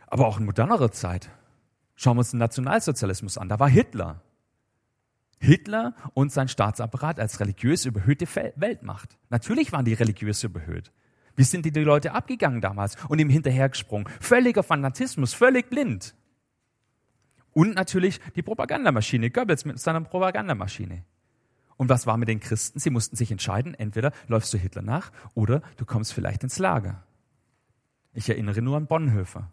Aber 0.10 0.28
auch 0.28 0.40
in 0.40 0.46
modernerer 0.46 0.92
Zeit. 0.92 1.30
Schauen 1.96 2.18
wir 2.18 2.20
uns 2.20 2.32
den 2.32 2.40
Nationalsozialismus 2.40 3.38
an. 3.38 3.50
Da 3.50 3.60
war 3.60 3.70
Hitler. 3.70 4.22
Hitler 5.40 5.96
und 6.14 6.32
sein 6.32 6.48
Staatsapparat 6.48 7.20
als 7.20 7.40
religiös 7.40 7.86
überhöhte 7.86 8.26
Weltmacht. 8.56 9.18
Natürlich 9.30 9.72
waren 9.72 9.86
die 9.86 9.94
religiös 9.94 10.44
überhöht. 10.44 10.92
Wie 11.36 11.44
sind 11.44 11.66
die, 11.66 11.70
Leute 11.80 12.12
abgegangen 12.12 12.60
damals 12.60 12.98
und 13.08 13.20
ihm 13.20 13.30
hinterhergesprungen? 13.30 14.10
Völliger 14.20 14.64
Fanatismus, 14.64 15.34
völlig 15.34 15.70
blind. 15.70 16.14
Und 17.54 17.76
natürlich 17.76 18.20
die 18.36 18.42
Propagandamaschine, 18.42 19.30
Goebbels 19.30 19.64
mit 19.64 19.80
seiner 19.80 20.02
Propagandamaschine. 20.02 21.06
Und 21.78 21.88
was 21.88 22.06
war 22.06 22.18
mit 22.18 22.28
den 22.28 22.42
Christen? 22.42 22.80
Sie 22.80 22.90
mussten 22.90 23.16
sich 23.16 23.32
entscheiden, 23.32 23.74
entweder 23.74 24.12
läufst 24.28 24.54
du 24.54 24.58
Hitler 24.58 24.82
nach 24.82 25.12
oder 25.34 25.62
du 25.78 25.86
kommst 25.86 26.14
vielleicht 26.14 26.44
ins 26.44 26.60
Lager. 26.60 27.04
Ich 28.14 28.30
erinnere 28.30 28.62
nur 28.62 28.76
an 28.76 28.88
Bonhoeffer. 28.88 29.50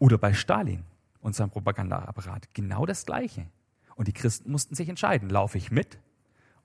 Oder 0.00 0.18
bei 0.18 0.32
Stalin 0.32 0.82
und 1.20 1.36
seinem 1.36 1.50
Propagandaapparat. 1.50 2.52
Genau 2.54 2.86
das 2.86 3.06
Gleiche. 3.06 3.46
Und 3.94 4.08
die 4.08 4.12
Christen 4.12 4.50
mussten 4.50 4.74
sich 4.74 4.88
entscheiden, 4.88 5.28
laufe 5.28 5.58
ich 5.58 5.70
mit 5.70 6.00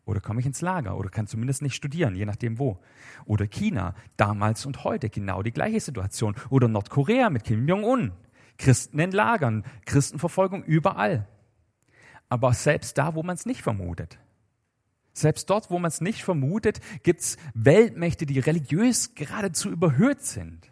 oder 0.05 0.21
komme 0.21 0.39
ich 0.39 0.45
ins 0.45 0.61
Lager 0.61 0.97
oder 0.97 1.09
kann 1.09 1.27
zumindest 1.27 1.61
nicht 1.61 1.75
studieren, 1.75 2.15
je 2.15 2.25
nachdem 2.25 2.59
wo. 2.59 2.79
Oder 3.25 3.45
China, 3.45 3.93
damals 4.17 4.65
und 4.65 4.83
heute 4.83 5.09
genau 5.09 5.43
die 5.43 5.51
gleiche 5.51 5.81
Situation. 5.81 6.35
Oder 6.49 6.67
Nordkorea 6.67 7.29
mit 7.29 7.43
Kim 7.43 7.67
Jong-un. 7.67 8.13
Christen 8.57 8.99
in 8.99 9.11
Lagern, 9.11 9.65
Christenverfolgung 9.85 10.63
überall. 10.63 11.27
Aber 12.29 12.53
selbst 12.53 12.97
da, 12.97 13.15
wo 13.15 13.23
man 13.23 13.35
es 13.35 13.45
nicht 13.45 13.63
vermutet. 13.63 14.17
Selbst 15.11 15.49
dort, 15.49 15.69
wo 15.69 15.77
man 15.77 15.89
es 15.89 15.99
nicht 15.99 16.23
vermutet, 16.23 16.79
gibt 17.03 17.19
es 17.19 17.37
Weltmächte, 17.53 18.25
die 18.25 18.39
religiös 18.39 19.13
geradezu 19.13 19.69
überhöht 19.69 20.21
sind. 20.21 20.71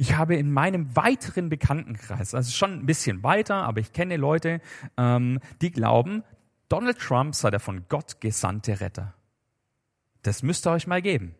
Ich 0.00 0.14
habe 0.16 0.36
in 0.36 0.52
meinem 0.52 0.94
weiteren 0.94 1.48
Bekanntenkreis, 1.48 2.32
also 2.32 2.52
schon 2.52 2.72
ein 2.72 2.86
bisschen 2.86 3.24
weiter, 3.24 3.64
aber 3.64 3.80
ich 3.80 3.92
kenne 3.92 4.16
Leute, 4.16 4.60
ähm, 4.96 5.40
die 5.60 5.72
glauben, 5.72 6.22
Donald 6.68 7.00
Trump 7.00 7.34
sei 7.34 7.50
der 7.50 7.58
von 7.58 7.84
Gott 7.88 8.20
gesandte 8.20 8.80
Retter. 8.80 9.14
Das 10.22 10.44
müsst 10.44 10.68
ihr 10.68 10.70
euch 10.70 10.86
mal 10.86 11.02
geben. 11.02 11.34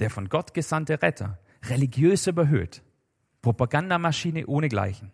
Der 0.00 0.10
von 0.10 0.28
Gott 0.28 0.52
gesandte 0.52 1.00
Retter, 1.00 1.38
religiös 1.64 2.26
überhöht, 2.26 2.82
Propagandamaschine 3.40 4.46
ohnegleichen. 4.46 5.12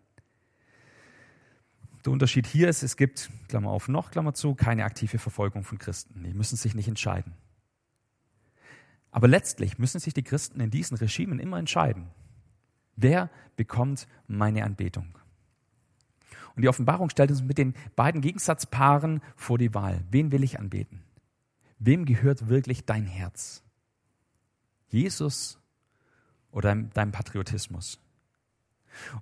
Der 2.05 2.13
Unterschied 2.13 2.49
hier 2.49 2.69
ist, 2.69 2.83
es 2.83 2.97
gibt, 2.97 3.31
Klammer 3.47 3.71
auf 3.71 3.87
noch, 3.87 4.11
Klammer 4.11 4.35
zu, 4.35 4.57
keine 4.57 4.85
aktive 4.85 5.21
Verfolgung 5.21 5.63
von 5.63 5.79
Christen. 5.79 6.25
Die 6.25 6.35
müssen 6.35 6.57
sich 6.57 6.75
nicht 6.75 6.89
entscheiden. 6.89 7.35
Aber 9.17 9.29
letztlich 9.29 9.79
müssen 9.79 9.99
sich 9.99 10.13
die 10.13 10.23
Christen 10.23 10.61
in 10.61 10.71
diesen 10.71 10.99
Regimen 10.99 11.39
immer 11.39 11.59
entscheiden. 11.59 12.09
Wer 12.97 13.31
bekommt 13.57 14.07
meine 14.27 14.63
Anbetung? 14.63 15.17
Und 16.55 16.61
die 16.61 16.69
Offenbarung 16.69 17.09
stellt 17.09 17.31
uns 17.31 17.43
mit 17.43 17.57
den 17.57 17.73
beiden 17.95 18.21
Gegensatzpaaren 18.21 19.23
vor 19.35 19.57
die 19.57 19.73
Wahl. 19.73 20.05
Wen 20.11 20.33
will 20.33 20.45
ich 20.45 20.59
anbeten? 20.59 21.03
Wem 21.79 22.05
gehört 22.05 22.51
wirklich 22.51 22.85
dein 22.85 23.07
Herz? 23.07 23.63
Jesus 24.89 25.59
oder 26.51 26.75
deinem 26.75 27.13
Patriotismus. 27.13 27.99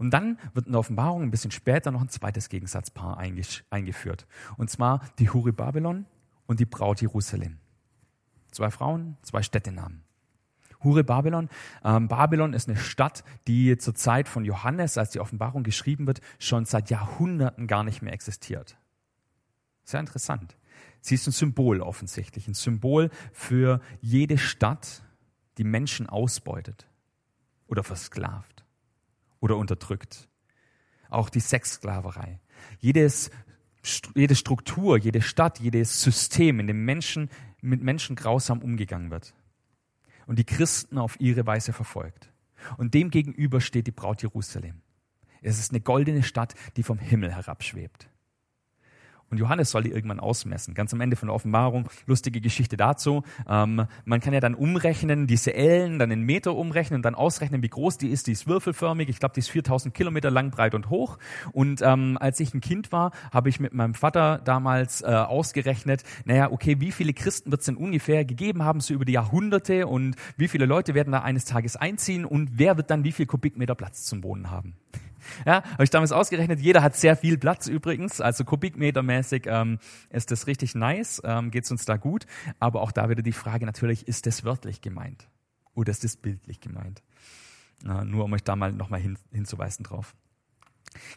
Und 0.00 0.10
dann 0.10 0.40
wird 0.54 0.66
in 0.66 0.72
der 0.72 0.80
Offenbarung 0.80 1.22
ein 1.22 1.30
bisschen 1.30 1.52
später 1.52 1.92
noch 1.92 2.00
ein 2.02 2.08
zweites 2.08 2.48
Gegensatzpaar 2.48 3.16
eingeführt. 3.18 4.26
Und 4.56 4.70
zwar 4.70 5.02
die 5.20 5.30
Hure 5.30 5.52
Babylon 5.52 6.06
und 6.46 6.58
die 6.58 6.66
Braut 6.66 7.00
Jerusalem. 7.00 7.60
Zwei 8.54 8.70
Frauen, 8.70 9.16
zwei 9.22 9.42
Städtenamen. 9.42 10.04
Hure 10.84 11.02
Babylon. 11.02 11.48
Ähm, 11.82 12.06
Babylon 12.06 12.52
ist 12.52 12.68
eine 12.68 12.78
Stadt, 12.78 13.24
die 13.48 13.76
zur 13.78 13.96
Zeit 13.96 14.28
von 14.28 14.44
Johannes, 14.44 14.96
als 14.96 15.10
die 15.10 15.18
Offenbarung 15.18 15.64
geschrieben 15.64 16.06
wird, 16.06 16.20
schon 16.38 16.64
seit 16.64 16.88
Jahrhunderten 16.88 17.66
gar 17.66 17.82
nicht 17.82 18.00
mehr 18.00 18.12
existiert. 18.12 18.78
Sehr 19.82 19.98
interessant. 19.98 20.56
Sie 21.00 21.16
ist 21.16 21.26
ein 21.26 21.32
Symbol 21.32 21.80
offensichtlich, 21.80 22.46
ein 22.46 22.54
Symbol 22.54 23.10
für 23.32 23.80
jede 24.00 24.38
Stadt, 24.38 25.02
die 25.58 25.64
Menschen 25.64 26.08
ausbeutet 26.08 26.86
oder 27.66 27.82
versklavt 27.82 28.64
oder 29.40 29.56
unterdrückt. 29.56 30.28
Auch 31.10 31.28
die 31.28 31.40
Sexsklaverei. 31.40 32.38
Jedes, 32.78 33.32
jede 34.14 34.36
Struktur, 34.36 34.96
jede 34.96 35.22
Stadt, 35.22 35.58
jedes 35.58 36.02
System, 36.02 36.60
in 36.60 36.68
dem 36.68 36.84
Menschen 36.84 37.30
mit 37.64 37.82
Menschen 37.82 38.16
grausam 38.16 38.60
umgegangen 38.60 39.10
wird 39.10 39.34
und 40.26 40.38
die 40.38 40.44
Christen 40.44 40.98
auf 40.98 41.18
ihre 41.20 41.46
Weise 41.46 41.72
verfolgt. 41.72 42.30
Und 42.76 42.94
dem 42.94 43.10
gegenüber 43.10 43.60
steht 43.60 43.86
die 43.86 43.92
Braut 43.92 44.22
Jerusalem. 44.22 44.80
Es 45.42 45.58
ist 45.58 45.72
eine 45.72 45.80
goldene 45.80 46.22
Stadt, 46.22 46.54
die 46.76 46.82
vom 46.82 46.98
Himmel 46.98 47.34
herabschwebt. 47.34 48.08
Und 49.30 49.38
Johannes 49.38 49.70
soll 49.70 49.82
die 49.82 49.90
irgendwann 49.90 50.20
ausmessen. 50.20 50.74
Ganz 50.74 50.92
am 50.92 51.00
Ende 51.00 51.16
von 51.16 51.28
der 51.28 51.34
Offenbarung, 51.34 51.88
lustige 52.06 52.40
Geschichte 52.40 52.76
dazu. 52.76 53.22
Ähm, 53.48 53.86
man 54.04 54.20
kann 54.20 54.32
ja 54.32 54.40
dann 54.40 54.54
umrechnen, 54.54 55.26
diese 55.26 55.54
Ellen, 55.54 55.98
dann 55.98 56.10
in 56.10 56.22
Meter 56.22 56.54
umrechnen 56.54 56.98
und 56.98 57.02
dann 57.02 57.14
ausrechnen, 57.14 57.62
wie 57.62 57.68
groß 57.68 57.98
die 57.98 58.08
ist. 58.08 58.26
Die 58.26 58.32
ist 58.32 58.46
würfelförmig. 58.46 59.08
Ich 59.08 59.18
glaube, 59.18 59.34
die 59.34 59.40
ist 59.40 59.50
4000 59.50 59.94
Kilometer 59.94 60.30
lang, 60.30 60.50
breit 60.50 60.74
und 60.74 60.90
hoch. 60.90 61.18
Und 61.52 61.82
ähm, 61.82 62.16
als 62.20 62.38
ich 62.40 62.54
ein 62.54 62.60
Kind 62.60 62.92
war, 62.92 63.10
habe 63.32 63.48
ich 63.48 63.60
mit 63.60 63.74
meinem 63.74 63.94
Vater 63.94 64.40
damals 64.44 65.02
äh, 65.02 65.06
ausgerechnet, 65.06 66.04
naja, 66.24 66.50
okay, 66.52 66.80
wie 66.80 66.92
viele 66.92 67.12
Christen 67.12 67.50
wird 67.50 67.60
es 67.60 67.66
denn 67.66 67.76
ungefähr 67.76 68.24
gegeben 68.24 68.62
haben, 68.62 68.80
so 68.80 68.94
über 68.94 69.04
die 69.04 69.12
Jahrhunderte 69.12 69.86
und 69.86 70.16
wie 70.36 70.48
viele 70.48 70.66
Leute 70.66 70.94
werden 70.94 71.12
da 71.12 71.20
eines 71.20 71.44
Tages 71.44 71.76
einziehen 71.76 72.24
und 72.24 72.58
wer 72.58 72.76
wird 72.76 72.90
dann 72.90 73.04
wie 73.04 73.12
viel 73.12 73.26
Kubikmeter 73.26 73.74
Platz 73.74 74.04
zum 74.04 74.22
Wohnen 74.22 74.50
haben? 74.50 74.74
Ja, 75.46 75.62
habe 75.64 75.84
ich 75.84 75.90
damals 75.90 76.12
ausgerechnet. 76.12 76.60
Jeder 76.60 76.82
hat 76.82 76.96
sehr 76.96 77.16
viel 77.16 77.38
Platz 77.38 77.66
übrigens, 77.66 78.20
also 78.20 78.44
kubikmetermäßig 78.44 79.44
ähm, 79.46 79.78
ist 80.10 80.30
das 80.30 80.46
richtig 80.46 80.74
nice, 80.74 81.20
ähm, 81.24 81.50
geht 81.50 81.64
es 81.64 81.70
uns 81.70 81.84
da 81.84 81.96
gut. 81.96 82.26
Aber 82.58 82.82
auch 82.82 82.92
da 82.92 83.08
wieder 83.08 83.22
die 83.22 83.32
Frage 83.32 83.66
natürlich, 83.66 84.08
ist 84.08 84.26
das 84.26 84.44
wörtlich 84.44 84.80
gemeint 84.80 85.28
oder 85.74 85.90
ist 85.90 86.04
das 86.04 86.16
bildlich 86.16 86.60
gemeint? 86.60 87.02
Äh, 87.84 88.04
nur 88.04 88.24
um 88.24 88.32
euch 88.32 88.44
da 88.44 88.56
mal 88.56 88.72
nochmal 88.72 89.00
hin, 89.00 89.18
hinzuweisen 89.32 89.84
drauf. 89.84 90.14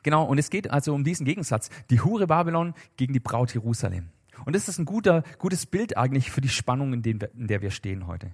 Genau, 0.04 0.24
und 0.24 0.38
es 0.38 0.50
geht 0.50 0.72
also 0.72 0.94
um 0.94 1.04
diesen 1.04 1.26
Gegensatz, 1.26 1.70
die 1.90 2.02
Hure 2.02 2.28
Babylon 2.28 2.74
gegen 2.96 3.14
die 3.14 3.20
Braut 3.20 3.54
Jerusalem. 3.54 4.10
Und 4.46 4.56
das 4.56 4.68
ist 4.68 4.78
ein 4.78 4.86
guter, 4.86 5.24
gutes 5.40 5.66
Bild 5.66 5.98
eigentlich 5.98 6.32
für 6.32 6.42
die 6.42 6.50
Spannung, 6.50 6.94
in, 6.94 7.02
dem, 7.02 7.20
in 7.36 7.48
der 7.48 7.62
wir 7.62 7.72
stehen 7.72 8.08
heute. 8.08 8.32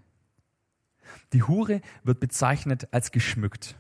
Die 1.32 1.44
Hure 1.44 1.82
wird 2.04 2.20
bezeichnet 2.20 2.88
als 2.92 3.12
geschmückt. 3.12 3.76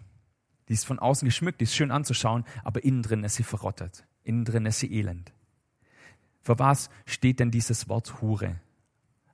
Die 0.70 0.74
ist 0.74 0.86
von 0.86 1.00
außen 1.00 1.26
geschmückt, 1.26 1.60
die 1.60 1.66
ist 1.66 1.76
schön 1.76 1.92
anzuschauen, 1.92 2.46
aber 2.64 2.84
innen 2.84 3.04
drin 3.04 3.24
ist 3.24 3.36
sie 3.36 3.44
verrottet. 3.44 4.06
Innen 4.24 4.46
drin 4.46 4.66
ist 4.66 4.80
sie 4.80 4.94
elend. 4.94 5.34
Für 6.42 6.60
was 6.60 6.90
steht 7.06 7.40
denn 7.40 7.52
dieses 7.52 7.90
Wort 7.90 8.22
Hure? 8.22 8.60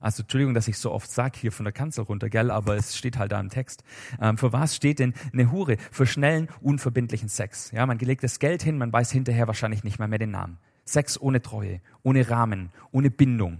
Also 0.00 0.22
Entschuldigung, 0.22 0.54
dass 0.54 0.66
ich 0.66 0.78
so 0.78 0.92
oft 0.92 1.10
sage 1.10 1.38
hier 1.38 1.52
von 1.52 1.64
der 1.64 1.72
Kanzel 1.74 2.04
runter, 2.04 2.30
gell, 2.30 2.50
aber 2.50 2.74
es 2.76 2.96
steht 2.96 3.18
halt 3.18 3.32
da 3.32 3.38
im 3.38 3.50
Text. 3.50 3.84
Ähm, 4.18 4.38
für 4.38 4.52
was 4.52 4.74
steht 4.74 4.98
denn 4.98 5.12
eine 5.32 5.52
Hure? 5.52 5.76
Für 5.90 6.06
schnellen, 6.06 6.48
unverbindlichen 6.62 7.28
Sex. 7.28 7.70
Ja, 7.72 7.84
man 7.84 7.98
gelegt 7.98 8.24
das 8.24 8.38
Geld 8.38 8.62
hin, 8.62 8.78
man 8.78 8.92
weiß 8.92 9.10
hinterher 9.10 9.46
wahrscheinlich 9.46 9.84
nicht 9.84 9.98
mal 9.98 10.08
mehr 10.08 10.18
den 10.18 10.30
Namen. 10.30 10.58
Sex 10.86 11.20
ohne 11.20 11.42
Treue, 11.42 11.82
ohne 12.02 12.28
Rahmen, 12.30 12.72
ohne 12.92 13.10
Bindung, 13.10 13.58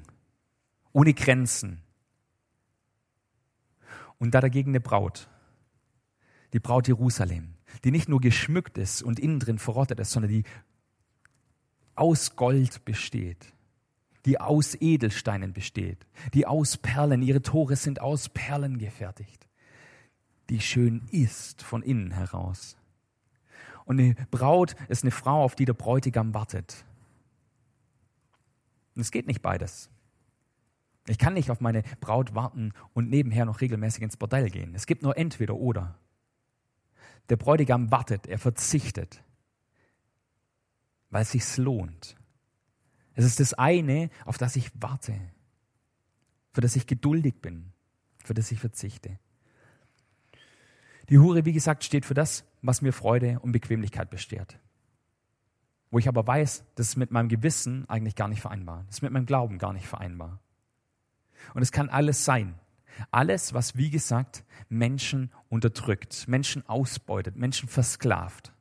ohne 0.93 1.13
Grenzen. 1.13 1.83
Und 4.19 4.35
da 4.35 4.41
dagegen 4.41 4.71
eine 4.71 4.81
Braut, 4.81 5.29
die 6.55 6.61
Braut 6.61 6.89
Jerusalem, 6.89 7.55
die 7.85 7.91
nicht 7.91 8.09
nur 8.09 8.21
geschmückt 8.21 8.79
ist 8.79 9.03
und 9.03 9.19
innen 9.19 9.41
drin 9.41 9.59
verrottet 9.59 10.01
ist, 10.01 10.11
sondern 10.11 10.31
die 10.31 10.45
aus 11.95 12.37
Gold 12.37 12.85
besteht, 12.85 13.53
die 14.25 14.41
aus 14.41 14.75
Edelsteinen 14.75 15.53
besteht, 15.53 16.07
die 16.35 16.47
aus 16.47 16.77
Perlen, 16.79 17.23
ihre 17.23 17.43
Tore 17.43 17.77
sind 17.77 18.01
aus 18.01 18.29
Perlen 18.29 18.79
gefertigt, 18.79 19.49
die 20.49 20.61
schön 20.61 21.03
ist 21.11 21.63
von 21.63 21.83
innen 21.83 22.13
heraus. 22.13 22.77
Und 23.85 24.01
eine 24.01 24.15
Braut 24.31 24.77
ist 24.89 25.05
eine 25.05 25.11
Frau, 25.11 25.43
auf 25.43 25.55
die 25.55 25.65
der 25.65 25.73
Bräutigam 25.75 26.33
wartet. 26.33 26.85
Und 28.95 29.03
es 29.03 29.11
geht 29.11 29.27
nicht 29.27 29.43
beides. 29.43 29.91
Ich 31.07 31.19
kann 31.19 31.35
nicht 31.35 31.51
auf 31.51 31.61
meine 31.61 31.83
Braut 32.01 32.35
warten 32.35 32.73
und 32.93 33.11
nebenher 33.11 33.45
noch 33.45 33.61
regelmäßig 33.61 34.03
ins 34.03 34.17
Bordell 34.17 34.51
gehen. 34.51 34.75
Es 34.75 34.87
gibt 34.87 35.03
nur 35.03 35.17
entweder 35.17 35.55
oder. 35.55 35.99
Der 37.29 37.37
Bräutigam 37.37 37.91
wartet, 37.91 38.27
er 38.27 38.39
verzichtet, 38.39 39.23
weil 41.11 41.23
es 41.23 41.33
sich 41.33 41.57
lohnt. 41.57 42.17
Es 43.15 43.25
ist 43.25 43.41
das 43.41 43.55
eine, 43.55 44.11
auf 44.25 44.39
das 44.39 44.57
ich 44.57 44.71
warte, 44.81 45.15
für 46.53 46.61
das 46.61 46.77
ich 46.77 46.87
geduldig 46.87 47.35
bin, 47.41 47.73
für 48.25 48.35
das 48.35 48.51
ich 48.51 48.59
verzichte. 48.59 49.19
Die 51.09 51.19
Hure, 51.19 51.45
wie 51.45 51.53
gesagt, 51.53 51.85
steht 51.85 52.07
für 52.07 52.15
das, 52.15 52.45
was 52.63 52.83
mir 52.83 52.93
Freude 52.93 53.41
und 53.41 53.53
Bequemlichkeit 53.53 54.11
beschert. 54.11 54.59
Wo 55.91 55.99
ich 55.99 56.09
aber 56.09 56.25
weiß, 56.25 56.65
das 56.77 56.89
ist 56.89 56.97
mit 56.97 57.11
meinem 57.11 57.29
Gewissen 57.29 57.89
eigentlich 57.89 58.15
gar 58.15 58.29
nicht 58.29 58.41
vereinbar. 58.41 58.85
Das 58.87 58.97
ist 58.97 59.03
mit 59.03 59.13
meinem 59.13 59.27
Glauben 59.27 59.59
gar 59.59 59.73
nicht 59.73 59.87
vereinbar. 59.87 60.39
Und 61.53 61.63
es 61.63 61.73
kann 61.73 61.89
alles 61.89 62.25
sein. 62.25 62.55
Alles, 63.11 63.55
was, 63.55 63.77
wie 63.77 63.91
gesagt, 63.91 64.45
Menschen 64.69 65.31
unterdrückt, 65.49 66.29
Menschen 66.29 66.69
ausbeutet, 66.69 67.37
Menschen 67.37 67.69
versklavt. 67.69 68.53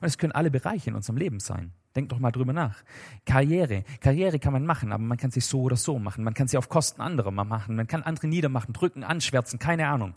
Und 0.00 0.06
es 0.06 0.18
können 0.18 0.32
alle 0.32 0.50
Bereiche 0.50 0.90
in 0.90 0.96
unserem 0.96 1.16
Leben 1.16 1.40
sein. 1.40 1.72
Denkt 1.94 2.10
doch 2.10 2.18
mal 2.18 2.32
drüber 2.32 2.52
nach. 2.52 2.82
Karriere. 3.26 3.84
Karriere 4.00 4.38
kann 4.38 4.52
man 4.52 4.64
machen, 4.64 4.92
aber 4.92 5.02
man 5.02 5.18
kann 5.18 5.30
sie 5.30 5.40
so 5.40 5.62
oder 5.62 5.76
so 5.76 5.98
machen. 5.98 6.24
Man 6.24 6.34
kann 6.34 6.48
sie 6.48 6.56
auf 6.56 6.68
Kosten 6.68 7.02
anderer 7.02 7.30
machen. 7.30 7.76
Man 7.76 7.86
kann 7.86 8.02
andere 8.02 8.26
niedermachen, 8.26 8.72
drücken, 8.72 9.04
anschwärzen, 9.04 9.58
keine 9.58 9.88
Ahnung. 9.88 10.14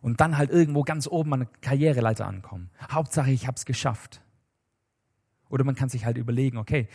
Und 0.00 0.20
dann 0.20 0.38
halt 0.38 0.50
irgendwo 0.50 0.82
ganz 0.82 1.06
oben 1.06 1.34
an 1.34 1.40
der 1.40 1.48
Karriereleiter 1.60 2.26
ankommen. 2.26 2.70
Hauptsache, 2.90 3.30
ich 3.30 3.46
habe 3.46 3.56
es 3.56 3.66
geschafft. 3.66 4.22
Oder 5.48 5.64
man 5.64 5.74
kann 5.74 5.88
sich 5.88 6.04
halt 6.04 6.16
überlegen, 6.16 6.56
okay, 6.56 6.88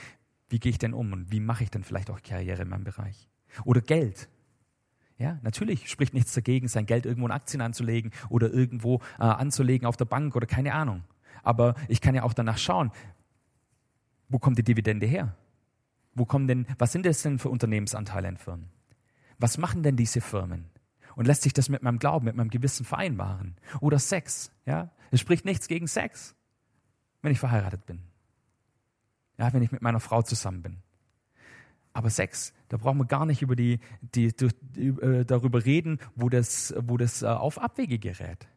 wie 0.49 0.59
gehe 0.59 0.71
ich 0.71 0.79
denn 0.79 0.93
um 0.93 1.13
und 1.13 1.31
wie 1.31 1.39
mache 1.39 1.63
ich 1.63 1.71
denn 1.71 1.83
vielleicht 1.83 2.09
auch 2.09 2.21
Karriere 2.21 2.63
in 2.63 2.69
meinem 2.69 2.83
Bereich? 2.83 3.29
Oder 3.63 3.81
Geld. 3.81 4.27
Ja, 5.21 5.37
natürlich 5.43 5.87
spricht 5.87 6.15
nichts 6.15 6.33
dagegen, 6.33 6.67
sein 6.67 6.87
Geld 6.87 7.05
irgendwo 7.05 7.27
in 7.27 7.31
Aktien 7.31 7.61
anzulegen 7.61 8.11
oder 8.29 8.51
irgendwo 8.51 9.01
äh, 9.19 9.23
anzulegen 9.23 9.85
auf 9.85 9.95
der 9.95 10.05
Bank 10.05 10.35
oder 10.35 10.47
keine 10.47 10.73
Ahnung. 10.73 11.03
Aber 11.43 11.75
ich 11.87 12.01
kann 12.01 12.15
ja 12.15 12.23
auch 12.23 12.33
danach 12.33 12.57
schauen, 12.57 12.91
wo 14.29 14.39
kommt 14.39 14.57
die 14.57 14.63
Dividende 14.63 15.05
her? 15.05 15.35
Wo 16.15 16.25
kommen 16.25 16.47
denn, 16.47 16.65
was 16.79 16.91
sind 16.91 17.05
das 17.05 17.21
denn 17.21 17.37
für 17.37 17.49
Unternehmensanteile 17.49 18.29
in 18.29 18.37
Firmen? 18.37 18.69
Was 19.37 19.59
machen 19.59 19.83
denn 19.83 19.95
diese 19.95 20.21
Firmen? 20.21 20.65
Und 21.15 21.27
lässt 21.27 21.43
sich 21.43 21.53
das 21.53 21.69
mit 21.69 21.83
meinem 21.83 21.99
Glauben, 21.99 22.25
mit 22.25 22.35
meinem 22.35 22.49
Gewissen 22.49 22.83
vereinbaren? 22.83 23.57
Oder 23.79 23.99
Sex, 23.99 24.51
ja? 24.65 24.89
Es 25.11 25.19
spricht 25.19 25.45
nichts 25.45 25.67
gegen 25.67 25.85
Sex, 25.85 26.33
wenn 27.21 27.31
ich 27.31 27.39
verheiratet 27.39 27.85
bin. 27.85 27.99
Ja, 29.37 29.53
wenn 29.53 29.61
ich 29.61 29.71
mit 29.71 29.83
meiner 29.83 29.99
Frau 29.99 30.23
zusammen 30.23 30.63
bin. 30.63 30.77
Aber 31.93 32.09
Sex, 32.09 32.53
da 32.69 32.77
brauchen 32.77 32.99
wir 32.99 33.05
gar 33.05 33.25
nicht 33.25 33.41
über 33.41 33.55
die, 33.55 33.79
die, 34.15 34.33
die 34.33 34.87
äh, 34.87 35.25
darüber 35.25 35.65
reden, 35.65 35.99
wo 36.15 36.29
das, 36.29 36.73
wo 36.77 36.97
das 36.97 37.21
äh, 37.21 37.27
auf 37.27 37.61
Abwege 37.61 37.99
gerät. 37.99 38.47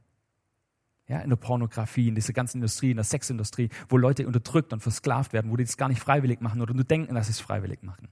Ja, 1.06 1.18
in 1.20 1.28
der 1.28 1.36
Pornografie, 1.36 2.08
in 2.08 2.14
dieser 2.14 2.32
ganzen 2.32 2.58
Industrie, 2.58 2.90
in 2.92 2.96
der 2.96 3.04
Sexindustrie, 3.04 3.68
wo 3.88 3.98
Leute 3.98 4.26
unterdrückt 4.26 4.72
und 4.72 4.80
versklavt 4.80 5.32
werden, 5.32 5.50
wo 5.50 5.56
die 5.56 5.64
das 5.64 5.76
gar 5.76 5.88
nicht 5.88 6.00
freiwillig 6.00 6.40
machen 6.40 6.62
oder 6.62 6.72
nur 6.72 6.84
denken, 6.84 7.14
dass 7.14 7.26
sie 7.26 7.32
es 7.32 7.40
freiwillig 7.40 7.82
machen. 7.82 8.08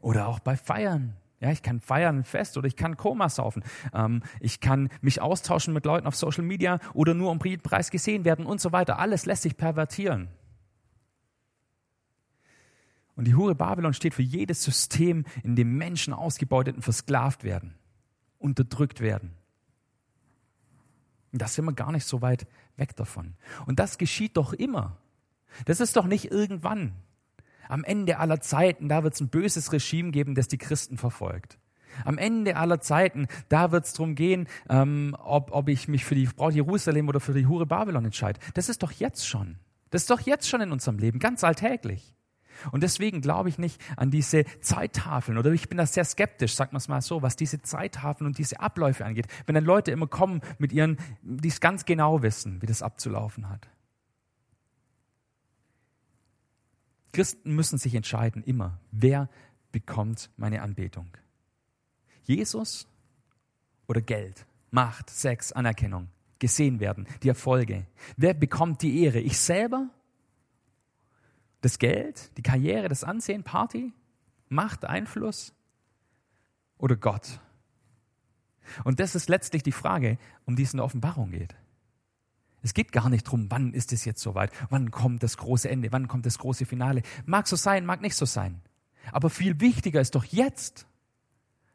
Oder 0.00 0.26
auch 0.26 0.40
bei 0.40 0.56
Feiern. 0.56 1.14
Ja, 1.40 1.50
ich 1.50 1.62
kann 1.62 1.80
feiern 1.80 2.24
fest 2.24 2.56
oder 2.56 2.68
ich 2.68 2.76
kann 2.76 2.96
Koma 2.96 3.28
saufen. 3.28 3.64
Ähm, 3.94 4.22
ich 4.38 4.60
kann 4.60 4.90
mich 5.00 5.20
austauschen 5.20 5.72
mit 5.72 5.84
Leuten 5.86 6.06
auf 6.06 6.14
Social 6.14 6.44
Media 6.44 6.78
oder 6.92 7.14
nur 7.14 7.30
um 7.30 7.38
Preis 7.38 7.90
gesehen 7.90 8.24
werden 8.24 8.46
und 8.46 8.60
so 8.60 8.72
weiter. 8.72 8.98
Alles 8.98 9.26
lässt 9.26 9.42
sich 9.42 9.56
pervertieren. 9.56 10.28
Und 13.14 13.26
die 13.26 13.34
Hure 13.34 13.54
Babylon 13.54 13.94
steht 13.94 14.14
für 14.14 14.22
jedes 14.22 14.62
System, 14.62 15.24
in 15.42 15.56
dem 15.56 15.76
Menschen 15.76 16.14
ausgebeutet 16.14 16.76
und 16.76 16.82
versklavt 16.82 17.44
werden, 17.44 17.74
unterdrückt 18.38 19.00
werden. 19.00 19.32
Und 21.32 21.40
da 21.40 21.48
sind 21.48 21.64
wir 21.64 21.72
gar 21.72 21.92
nicht 21.92 22.06
so 22.06 22.22
weit 22.22 22.46
weg 22.76 22.96
davon. 22.96 23.34
Und 23.66 23.78
das 23.78 23.98
geschieht 23.98 24.36
doch 24.36 24.52
immer. 24.52 24.98
Das 25.64 25.80
ist 25.80 25.96
doch 25.96 26.06
nicht 26.06 26.30
irgendwann. 26.30 26.92
Am 27.68 27.84
Ende 27.84 28.18
aller 28.18 28.40
Zeiten, 28.40 28.88
da 28.88 29.02
wird 29.02 29.14
es 29.14 29.20
ein 29.20 29.28
böses 29.28 29.72
Regime 29.72 30.10
geben, 30.10 30.34
das 30.34 30.48
die 30.48 30.58
Christen 30.58 30.98
verfolgt. 30.98 31.58
Am 32.04 32.18
Ende 32.18 32.56
aller 32.56 32.80
Zeiten, 32.80 33.28
da 33.48 33.70
wird 33.70 33.84
es 33.84 33.92
darum 33.92 34.14
gehen, 34.14 34.48
ähm, 34.68 35.14
ob, 35.22 35.52
ob 35.52 35.68
ich 35.68 35.88
mich 35.88 36.04
für 36.04 36.14
die 36.14 36.24
Braut 36.24 36.54
Jerusalem 36.54 37.08
oder 37.08 37.20
für 37.20 37.34
die 37.34 37.46
Hure 37.46 37.66
Babylon 37.66 38.06
entscheide. 38.06 38.40
Das 38.54 38.68
ist 38.68 38.82
doch 38.82 38.92
jetzt 38.92 39.26
schon. 39.26 39.58
Das 39.90 40.02
ist 40.02 40.10
doch 40.10 40.20
jetzt 40.20 40.48
schon 40.48 40.62
in 40.62 40.72
unserem 40.72 40.98
Leben, 40.98 41.18
ganz 41.18 41.44
alltäglich. 41.44 42.14
Und 42.70 42.82
deswegen 42.82 43.20
glaube 43.20 43.48
ich 43.48 43.58
nicht 43.58 43.80
an 43.96 44.10
diese 44.10 44.44
Zeittafeln 44.60 45.38
oder 45.38 45.52
ich 45.52 45.68
bin 45.68 45.78
da 45.78 45.86
sehr 45.86 46.04
skeptisch, 46.04 46.54
sagt 46.54 46.72
man 46.72 46.78
es 46.78 46.88
mal 46.88 47.00
so, 47.02 47.22
was 47.22 47.36
diese 47.36 47.62
Zeittafeln 47.62 48.26
und 48.26 48.38
diese 48.38 48.60
Abläufe 48.60 49.04
angeht. 49.04 49.26
Wenn 49.46 49.54
dann 49.54 49.64
Leute 49.64 49.90
immer 49.90 50.06
kommen 50.06 50.40
mit 50.58 50.72
ihren, 50.72 50.98
die 51.22 51.48
es 51.48 51.60
ganz 51.60 51.84
genau 51.84 52.22
wissen, 52.22 52.62
wie 52.62 52.66
das 52.66 52.82
abzulaufen 52.82 53.48
hat. 53.48 53.68
Christen 57.12 57.54
müssen 57.54 57.78
sich 57.78 57.94
entscheiden, 57.94 58.42
immer, 58.42 58.78
wer 58.90 59.28
bekommt 59.70 60.30
meine 60.36 60.62
Anbetung. 60.62 61.08
Jesus 62.24 62.88
oder 63.86 64.00
Geld, 64.00 64.46
Macht, 64.70 65.10
Sex, 65.10 65.52
Anerkennung, 65.52 66.08
gesehen 66.38 66.80
werden, 66.80 67.06
die 67.22 67.28
Erfolge. 67.28 67.86
Wer 68.16 68.34
bekommt 68.34 68.82
die 68.82 69.02
Ehre? 69.02 69.20
Ich 69.20 69.38
selber? 69.38 69.90
Das 71.62 71.78
Geld, 71.78 72.36
die 72.36 72.42
Karriere, 72.42 72.88
das 72.88 73.04
Ansehen, 73.04 73.44
Party, 73.44 73.92
Macht, 74.48 74.84
Einfluss 74.84 75.54
oder 76.76 76.96
Gott? 76.96 77.40
Und 78.84 79.00
das 79.00 79.14
ist 79.14 79.28
letztlich 79.28 79.62
die 79.62 79.72
Frage, 79.72 80.18
um 80.44 80.56
die 80.56 80.64
es 80.64 80.72
in 80.72 80.78
der 80.78 80.84
Offenbarung 80.84 81.30
geht. 81.30 81.54
Es 82.62 82.74
geht 82.74 82.92
gar 82.92 83.08
nicht 83.08 83.26
darum, 83.26 83.50
wann 83.50 83.74
ist 83.74 83.92
es 83.92 84.04
jetzt 84.04 84.22
soweit, 84.22 84.52
wann 84.70 84.90
kommt 84.90 85.22
das 85.22 85.36
große 85.36 85.68
Ende, 85.68 85.90
wann 85.90 86.06
kommt 86.08 86.26
das 86.26 86.38
große 86.38 86.66
Finale. 86.66 87.02
Mag 87.24 87.48
so 87.48 87.56
sein, 87.56 87.86
mag 87.86 88.02
nicht 88.02 88.14
so 88.14 88.24
sein. 88.24 88.60
Aber 89.10 89.30
viel 89.30 89.60
wichtiger 89.60 90.00
ist 90.00 90.14
doch 90.14 90.24
jetzt 90.24 90.86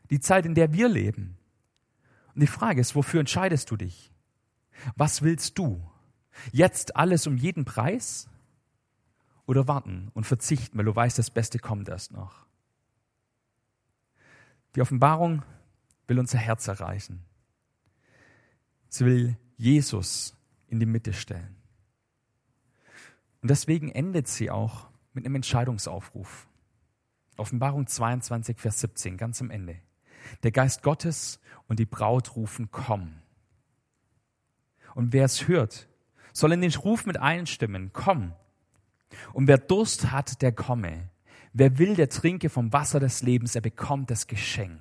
die 0.10 0.22
Zeit, 0.22 0.46
in 0.46 0.56
der 0.56 0.72
wir 0.72 0.88
leben. 0.88 1.38
Und 2.34 2.42
die 2.42 2.48
Frage 2.48 2.80
ist, 2.80 2.96
wofür 2.96 3.20
entscheidest 3.20 3.70
du 3.72 3.76
dich? 3.76 4.14
Was 4.96 5.22
willst 5.22 5.58
du? 5.58 5.82
Jetzt 6.52 6.96
alles 6.96 7.28
um 7.28 7.36
jeden 7.36 7.66
Preis? 7.66 8.30
Oder 9.48 9.68
warten 9.68 10.12
und 10.14 10.26
verzichten, 10.26 10.78
weil 10.78 10.86
du 10.86 10.96
weißt, 10.96 11.18
das 11.18 11.32
Beste 11.32 11.58
kommt 11.58 11.90
erst 11.90 12.12
noch? 12.12 12.46
Die 14.76 14.82
Offenbarung 14.82 15.42
will 16.06 16.20
unser 16.20 16.38
Herz 16.38 16.68
erreichen. 16.68 17.26
Sie 18.90 19.06
will 19.06 19.38
Jesus 19.56 20.36
in 20.68 20.80
die 20.80 20.86
Mitte 20.86 21.14
stellen. 21.14 21.56
Und 23.42 23.50
deswegen 23.50 23.90
endet 23.90 24.28
sie 24.28 24.52
auch 24.52 24.90
mit 25.14 25.26
einem 25.26 25.36
Entscheidungsaufruf. 25.36 26.48
Offenbarung 27.38 27.88
22, 27.88 28.60
Vers 28.60 28.82
17, 28.82 29.18
ganz 29.18 29.42
am 29.42 29.50
Ende. 29.50 29.80
Der 30.44 30.52
Geist 30.52 30.84
Gottes 30.84 31.40
und 31.68 31.80
die 31.80 31.86
Braut 31.86 32.36
rufen, 32.36 32.70
komm. 32.70 33.22
Und 34.94 35.14
wer 35.14 35.26
es 35.26 35.48
hört, 35.48 35.88
soll 36.34 36.52
in 36.52 36.62
den 36.62 36.74
Ruf 36.74 37.06
mit 37.06 37.18
einstimmen, 37.18 37.92
komm. 37.94 38.34
Und 39.34 39.48
wer 39.48 39.58
Durst 39.58 40.12
hat, 40.12 40.42
der 40.42 40.52
komme. 40.52 41.10
Wer 41.54 41.78
will, 41.78 41.96
der 41.96 42.10
trinke 42.10 42.50
vom 42.50 42.72
Wasser 42.74 43.00
des 43.00 43.22
Lebens, 43.22 43.56
er 43.56 43.62
bekommt 43.62 44.12
das 44.12 44.28
Geschenk. 44.28 44.80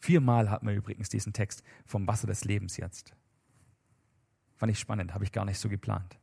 Viermal 0.00 0.50
hat 0.50 0.62
man 0.62 0.74
übrigens 0.74 1.08
diesen 1.08 1.32
Text 1.32 1.62
vom 1.84 2.06
Wasser 2.06 2.26
des 2.26 2.44
Lebens 2.44 2.76
jetzt. 2.76 3.14
Fand 4.56 4.72
ich 4.72 4.78
spannend, 4.78 5.14
habe 5.14 5.24
ich 5.24 5.32
gar 5.32 5.44
nicht 5.44 5.58
so 5.58 5.68
geplant. 5.68 6.18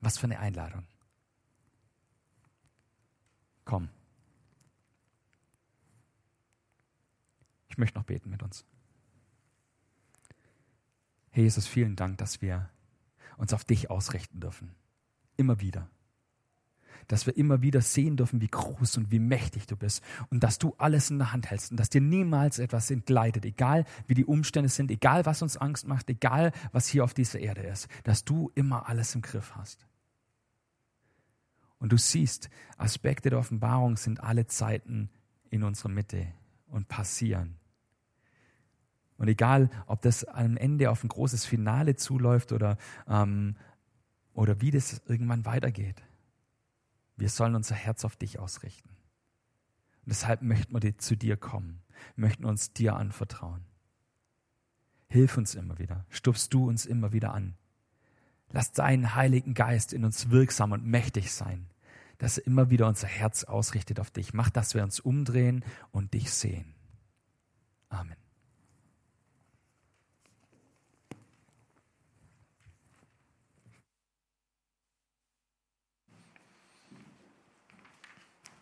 Was 0.00 0.18
für 0.18 0.24
eine 0.24 0.38
Einladung. 0.38 0.86
Komm. 3.64 3.88
Ich 7.68 7.78
möchte 7.78 7.98
noch 7.98 8.04
beten 8.04 8.30
mit 8.30 8.42
uns. 8.42 8.64
Herr 11.30 11.44
Jesus, 11.44 11.66
vielen 11.66 11.96
Dank, 11.96 12.18
dass 12.18 12.42
wir 12.42 12.68
uns 13.40 13.52
auf 13.52 13.64
dich 13.64 13.90
ausrichten 13.90 14.40
dürfen. 14.40 14.74
Immer 15.36 15.60
wieder 15.60 15.88
dass 17.08 17.26
wir 17.26 17.36
immer 17.36 17.62
wieder 17.62 17.80
sehen 17.80 18.16
dürfen, 18.16 18.40
wie 18.40 18.48
groß 18.48 18.98
und 18.98 19.10
wie 19.10 19.18
mächtig 19.18 19.66
du 19.66 19.76
bist 19.76 20.02
und 20.30 20.44
dass 20.44 20.58
du 20.58 20.74
alles 20.78 21.10
in 21.10 21.18
der 21.18 21.32
Hand 21.32 21.50
hältst 21.50 21.72
und 21.72 21.76
dass 21.78 21.90
dir 21.90 22.00
niemals 22.00 22.58
etwas 22.58 22.90
entgleitet, 22.90 23.44
egal 23.44 23.84
wie 24.06 24.14
die 24.14 24.24
Umstände 24.24 24.68
sind, 24.68 24.90
egal 24.90 25.26
was 25.26 25.42
uns 25.42 25.56
Angst 25.56 25.86
macht, 25.86 26.08
egal 26.08 26.52
was 26.72 26.86
hier 26.86 27.02
auf 27.02 27.14
dieser 27.14 27.40
Erde 27.40 27.62
ist, 27.62 27.88
dass 28.04 28.24
du 28.24 28.52
immer 28.54 28.88
alles 28.88 29.14
im 29.14 29.22
Griff 29.22 29.56
hast. 29.56 29.86
Und 31.78 31.92
du 31.92 31.96
siehst, 31.96 32.50
Aspekte 32.76 33.30
der 33.30 33.38
Offenbarung 33.38 33.96
sind 33.96 34.22
alle 34.22 34.46
Zeiten 34.46 35.10
in 35.50 35.62
unserer 35.64 35.88
Mitte 35.88 36.26
und 36.66 36.88
passieren. 36.88 37.56
Und 39.20 39.28
egal, 39.28 39.68
ob 39.84 40.00
das 40.00 40.24
am 40.24 40.56
Ende 40.56 40.90
auf 40.90 41.04
ein 41.04 41.08
großes 41.08 41.44
Finale 41.44 41.94
zuläuft 41.94 42.52
oder, 42.52 42.78
ähm, 43.06 43.54
oder 44.32 44.62
wie 44.62 44.70
das 44.70 45.02
irgendwann 45.06 45.44
weitergeht. 45.44 46.02
Wir 47.16 47.28
sollen 47.28 47.54
unser 47.54 47.74
Herz 47.74 48.06
auf 48.06 48.16
dich 48.16 48.38
ausrichten. 48.38 48.88
Und 48.88 50.06
deshalb 50.06 50.40
möchten 50.40 50.82
wir 50.82 50.96
zu 50.96 51.18
dir 51.18 51.36
kommen, 51.36 51.82
möchten 52.16 52.46
uns 52.46 52.72
dir 52.72 52.96
anvertrauen. 52.96 53.66
Hilf 55.08 55.36
uns 55.36 55.54
immer 55.54 55.78
wieder, 55.78 56.06
stupst 56.08 56.54
du 56.54 56.66
uns 56.66 56.86
immer 56.86 57.12
wieder 57.12 57.34
an. 57.34 57.56
Lass 58.52 58.72
deinen 58.72 59.14
Heiligen 59.14 59.52
Geist 59.52 59.92
in 59.92 60.06
uns 60.06 60.30
wirksam 60.30 60.72
und 60.72 60.86
mächtig 60.86 61.30
sein, 61.30 61.66
dass 62.16 62.38
er 62.38 62.46
immer 62.46 62.70
wieder 62.70 62.88
unser 62.88 63.06
Herz 63.06 63.44
ausrichtet 63.44 64.00
auf 64.00 64.10
dich. 64.10 64.32
Mach, 64.32 64.48
dass 64.48 64.74
wir 64.74 64.82
uns 64.82 64.98
umdrehen 64.98 65.62
und 65.92 66.14
dich 66.14 66.30
sehen. 66.30 66.72
Amen. 67.90 68.16